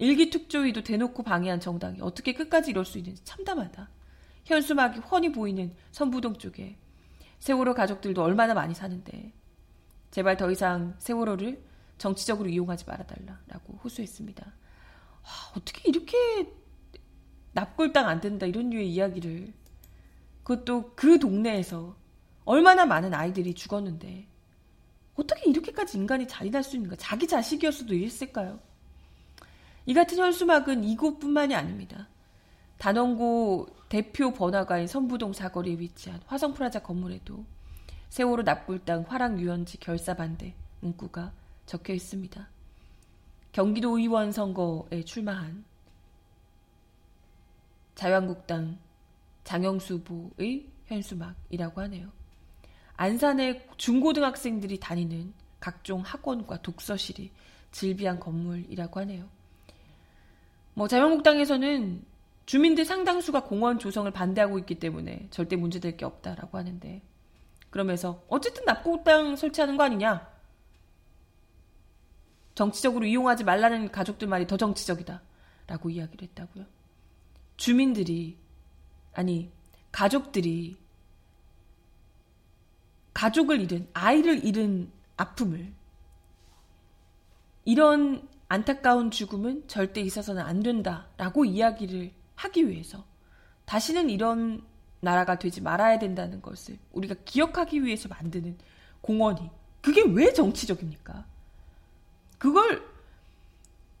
일기 0.00 0.30
특조위도 0.30 0.82
대놓고 0.82 1.22
방해한 1.22 1.60
정당이 1.60 2.00
어떻게 2.00 2.32
끝까지 2.32 2.70
이럴 2.70 2.86
수 2.86 2.96
있는지 2.96 3.22
참담하다. 3.22 3.90
현수막이 4.46 5.00
훤히 5.00 5.30
보이는 5.30 5.74
선부동 5.92 6.38
쪽에 6.38 6.78
세월호 7.38 7.74
가족들도 7.74 8.22
얼마나 8.22 8.54
많이 8.54 8.74
사는데 8.74 9.32
제발 10.10 10.38
더 10.38 10.50
이상 10.50 10.94
세월호를 10.98 11.62
정치적으로 11.98 12.48
이용하지 12.48 12.86
말아달라라고 12.86 13.74
호소했습니다. 13.84 14.46
아, 14.46 15.52
어떻게 15.54 15.90
이렇게 15.90 16.16
납골당 17.52 18.08
안 18.08 18.22
된다 18.22 18.46
이런 18.46 18.70
류의 18.70 18.90
이야기를 18.90 19.52
그것도 20.42 20.94
그 20.96 21.18
동네에서 21.18 21.94
얼마나 22.46 22.86
많은 22.86 23.12
아이들이 23.12 23.52
죽었는데 23.52 24.26
어떻게 25.14 25.50
이렇게까지 25.50 25.98
인간이 25.98 26.26
잔인할 26.26 26.64
수 26.64 26.76
있는가? 26.76 26.96
자기 26.96 27.26
자식이었어도 27.26 27.92
이랬을까요? 27.92 28.69
이 29.90 29.92
같은 29.92 30.18
현수막은 30.18 30.84
이곳뿐만이 30.84 31.52
아닙니다. 31.52 32.06
단원고 32.78 33.66
대표 33.88 34.32
번화가인 34.32 34.86
선부동 34.86 35.32
사거리에 35.32 35.80
위치한 35.80 36.20
화성프라자 36.26 36.84
건물에도 36.84 37.44
세월호 38.08 38.44
납골당 38.44 39.06
화랑 39.08 39.40
유원지 39.40 39.80
결사 39.80 40.14
반대 40.14 40.54
문구가 40.78 41.32
적혀 41.66 41.92
있습니다. 41.92 42.48
경기도 43.50 43.98
의원 43.98 44.30
선거에 44.30 45.02
출마한 45.04 45.64
자유한국당 47.96 48.78
장영수 49.42 49.94
후보의 49.94 50.68
현수막이라고 50.86 51.80
하네요. 51.80 52.12
안산의 52.94 53.66
중고등학생들이 53.76 54.78
다니는 54.78 55.34
각종 55.58 56.02
학원과 56.02 56.62
독서실이 56.62 57.32
질비한 57.72 58.20
건물이라고 58.20 59.00
하네요. 59.00 59.39
뭐 60.74 60.88
자유한국당에서는 60.88 62.04
주민들 62.46 62.84
상당수가 62.84 63.44
공원 63.44 63.78
조성을 63.78 64.10
반대하고 64.10 64.58
있기 64.60 64.76
때문에 64.76 65.28
절대 65.30 65.56
문제될 65.56 65.96
게 65.96 66.04
없다라고 66.04 66.58
하는데 66.58 67.02
그러면서 67.70 68.24
어쨌든 68.28 68.64
납골당 68.64 69.36
설치하는 69.36 69.76
거 69.76 69.84
아니냐? 69.84 70.28
정치적으로 72.54 73.06
이용하지 73.06 73.44
말라는 73.44 73.90
가족들 73.92 74.28
말이 74.28 74.46
더 74.46 74.56
정치적이다라고 74.56 75.90
이야기를 75.90 76.28
했다고요. 76.28 76.66
주민들이 77.56 78.36
아니 79.12 79.50
가족들이 79.92 80.76
가족을 83.14 83.60
잃은 83.60 83.88
아이를 83.92 84.44
잃은 84.44 84.90
아픔을 85.16 85.72
이런 87.64 88.26
안타까운 88.50 89.12
죽음은 89.12 89.68
절대 89.68 90.00
있어서는 90.00 90.42
안 90.42 90.60
된다라고 90.60 91.44
이야기를 91.44 92.10
하기 92.34 92.68
위해서 92.68 93.04
다시는 93.64 94.10
이런 94.10 94.66
나라가 94.98 95.38
되지 95.38 95.60
말아야 95.60 96.00
된다는 96.00 96.42
것을 96.42 96.76
우리가 96.90 97.14
기억하기 97.24 97.84
위해서 97.84 98.08
만드는 98.08 98.58
공원이 99.02 99.48
그게 99.80 100.02
왜 100.02 100.32
정치적입니까? 100.32 101.24
그걸 102.38 102.82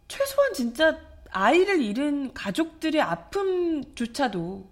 최소한 0.08 0.52
진짜 0.52 0.98
아이를 1.30 1.80
잃은 1.80 2.34
가족들의 2.34 3.00
아픔조차도 3.00 4.68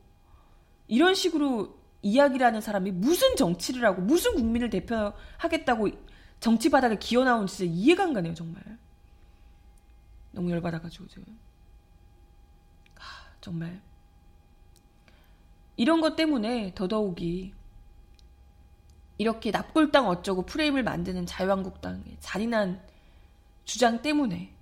이런 0.88 1.14
식으로 1.14 1.78
이야기를 2.02 2.44
하는 2.44 2.60
사람이 2.60 2.90
무슨 2.90 3.36
정치를 3.36 3.84
하고 3.84 4.02
무슨 4.02 4.34
국민을 4.34 4.70
대표하겠다고 4.70 5.88
정치 6.40 6.68
바닥에 6.68 6.96
기어 6.98 7.22
나온 7.22 7.46
진짜 7.46 7.72
이해가 7.72 8.02
안 8.02 8.12
가네요, 8.12 8.34
정말. 8.34 8.60
너무 10.32 10.50
열받아가지고 10.50 11.06
지금. 11.08 11.38
아, 12.96 13.00
정말. 13.40 13.80
이런 15.76 16.00
것 16.00 16.16
때문에 16.16 16.72
더더욱이 16.74 17.54
이렇게 19.16 19.50
납골당 19.50 20.08
어쩌고 20.08 20.42
프레임을 20.42 20.82
만드는 20.82 21.26
자유한국당의 21.26 22.16
잔인한 22.20 22.80
주장 23.64 24.00
때문에 24.00 24.54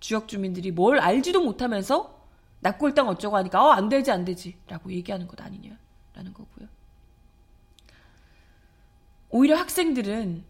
지역 0.00 0.26
주민들이 0.28 0.70
뭘 0.70 0.98
알지도 0.98 1.42
못하면서 1.42 2.18
납골당 2.60 3.08
어쩌고 3.08 3.36
하니까 3.36 3.64
어, 3.64 3.70
안 3.70 3.88
되지 3.88 4.10
안 4.10 4.24
되지 4.24 4.58
라고 4.66 4.92
얘기하는 4.92 5.26
것 5.26 5.40
아니냐라는 5.40 6.34
거고요. 6.34 6.68
오히려 9.30 9.56
학생들은 9.56 10.44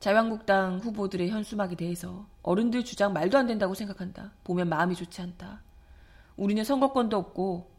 자유한국당 0.00 0.78
후보들의 0.78 1.30
현수막에 1.30 1.74
대해서 1.74 2.26
어른들 2.42 2.84
주장 2.84 3.12
말도 3.12 3.38
안 3.38 3.46
된다고 3.46 3.74
생각한다. 3.74 4.32
보면 4.44 4.68
마음이 4.68 4.94
좋지 4.94 5.20
않다. 5.22 5.62
우리는 6.36 6.62
선거권도 6.64 7.16
없고 7.16 7.70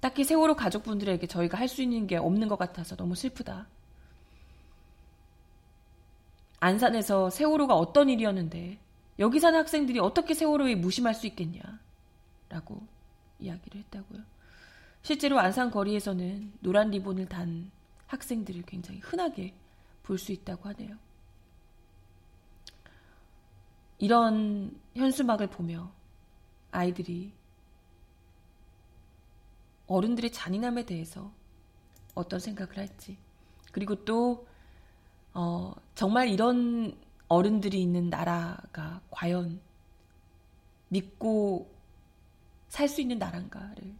딱히 0.00 0.24
세월호 0.24 0.54
가족분들에게 0.54 1.26
저희가 1.26 1.58
할 1.58 1.68
수 1.68 1.82
있는 1.82 2.06
게 2.06 2.16
없는 2.16 2.48
것 2.48 2.56
같아서 2.58 2.94
너무 2.96 3.14
슬프다. 3.14 3.66
안산에서 6.60 7.30
세월호가 7.30 7.74
어떤 7.74 8.08
일이었는데 8.08 8.78
여기 9.18 9.40
사는 9.40 9.58
학생들이 9.58 9.98
어떻게 9.98 10.34
세월호에 10.34 10.76
무심할 10.76 11.14
수 11.14 11.26
있겠냐 11.26 11.60
라고 12.48 12.80
이야기를 13.40 13.80
했다고요. 13.82 14.20
실제로 15.02 15.38
안산 15.38 15.70
거리에서는 15.70 16.52
노란 16.60 16.90
리본을 16.90 17.26
단 17.26 17.70
학생들을 18.06 18.62
굉장히 18.62 19.00
흔하게 19.00 19.54
볼 20.02 20.18
수 20.18 20.32
있다고 20.32 20.68
하네요. 20.70 20.96
이런 23.98 24.78
현수막을 24.94 25.48
보며 25.48 25.90
아이들이 26.70 27.32
어른들의 29.86 30.32
잔인함에 30.32 30.84
대해서 30.84 31.30
어떤 32.14 32.40
생각을 32.40 32.76
할지 32.76 33.16
그리고 33.72 34.04
또 34.04 34.46
어, 35.34 35.74
정말 35.94 36.28
이런 36.28 36.96
어른들이 37.28 37.80
있는 37.80 38.08
나라가 38.08 39.00
과연 39.10 39.60
믿고 40.88 41.70
살 42.68 42.88
수 42.88 43.00
있는 43.00 43.18
나라인가를 43.18 43.94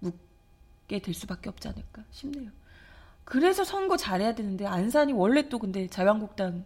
묻게 0.00 1.00
될 1.00 1.14
수밖에 1.14 1.48
없지 1.48 1.68
않을까 1.68 2.04
싶네요. 2.10 2.50
그래서 3.24 3.64
선거 3.64 3.96
잘해야 3.96 4.34
되는데 4.34 4.66
안산이 4.66 5.12
원래 5.12 5.48
또 5.48 5.58
근데 5.58 5.86
자유한국당 5.88 6.64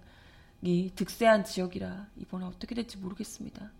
이 0.64 0.90
득세한 0.94 1.44
지역이라 1.44 2.08
이번에 2.16 2.46
어떻게 2.46 2.74
될지 2.74 2.96
모르겠습니다. 2.98 3.70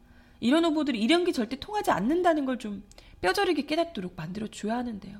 이런 0.41 0.64
후보들이 0.66 1.01
이런 1.01 1.24
게 1.24 1.32
절대 1.32 1.57
통하지 1.59 1.91
않는다는 1.91 2.45
걸 2.45 2.59
좀 2.59 2.85
뼈저리게 3.22 3.64
깨닫도록 3.64 4.14
만들어 4.16 4.47
줘야 4.49 4.76
하는데요. 4.76 5.18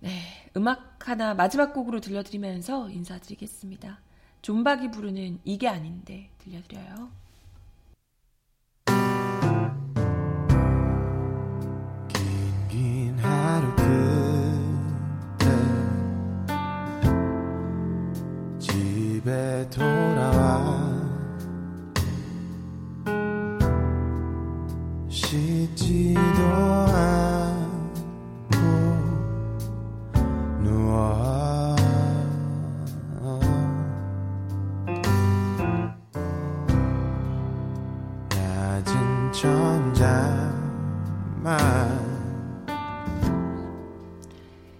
네, 0.00 0.10
음악 0.54 1.08
하나 1.08 1.32
마지막 1.32 1.72
곡으로 1.72 2.00
들려드리면서 2.00 2.90
인사드리겠습니다. 2.90 4.00
존박이 4.42 4.90
부르는 4.90 5.40
이게 5.44 5.66
아닌데 5.66 6.28
들려드려요. 6.38 7.10
집에 19.26 19.68
돌아와 19.70 20.86
씻지도 25.08 26.20
않고 26.94 28.56
누워 30.62 31.74
낮은 38.28 39.32
천장만 39.32 39.98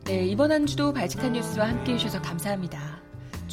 네, 0.04 0.24
이번 0.24 0.52
한 0.52 0.64
주도 0.66 0.92
발칙한 0.92 1.32
뉴스와 1.32 1.68
함께 1.68 1.94
해주셔서 1.94 2.22
감사합니다. 2.22 2.95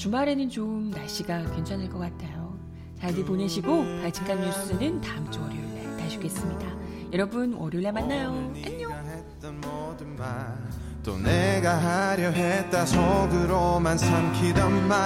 주말에는 0.04 0.50
좀 0.50 0.90
날씨가 0.90 1.52
괜찮을 1.56 1.88
것 1.88 1.98
같아요. 1.98 2.60
잘들 3.00 3.24
보내시고 3.24 3.86
발칙한 4.02 4.42
뉴스는 4.42 5.00
다음 5.00 5.32
주 5.32 5.40
월요일에 5.40 5.96
다시 5.96 6.18
오겠습니다. 6.18 6.68
여러분 7.14 7.54
월요일에 7.54 7.90
만나요. 7.90 8.52
안녕. 8.66 8.90
네가 8.90 8.96
했던 8.98 9.62
모든 9.62 10.14
말, 10.18 10.58
또 11.04 11.18
내가 11.18 11.78
하려 11.78 12.32
했다 12.32 12.86
속으로만 12.86 13.98
삼키던 13.98 14.90
말 14.90 15.00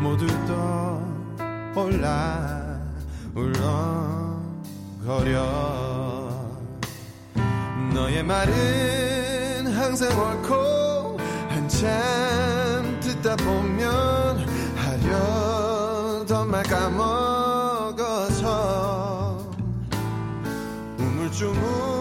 모두 0.00 0.28
떠올라 1.74 2.80
울렁거려 4.94 5.34
너의 7.92 8.22
말은 8.22 9.66
항상 9.72 10.08
옳고 10.16 11.18
한참 11.48 12.33
듣다 13.24 13.36
보면 13.36 14.46
하려던 14.76 16.50
말 16.50 16.62
까먹어서 16.64 18.04
우물쭈물 20.98 21.93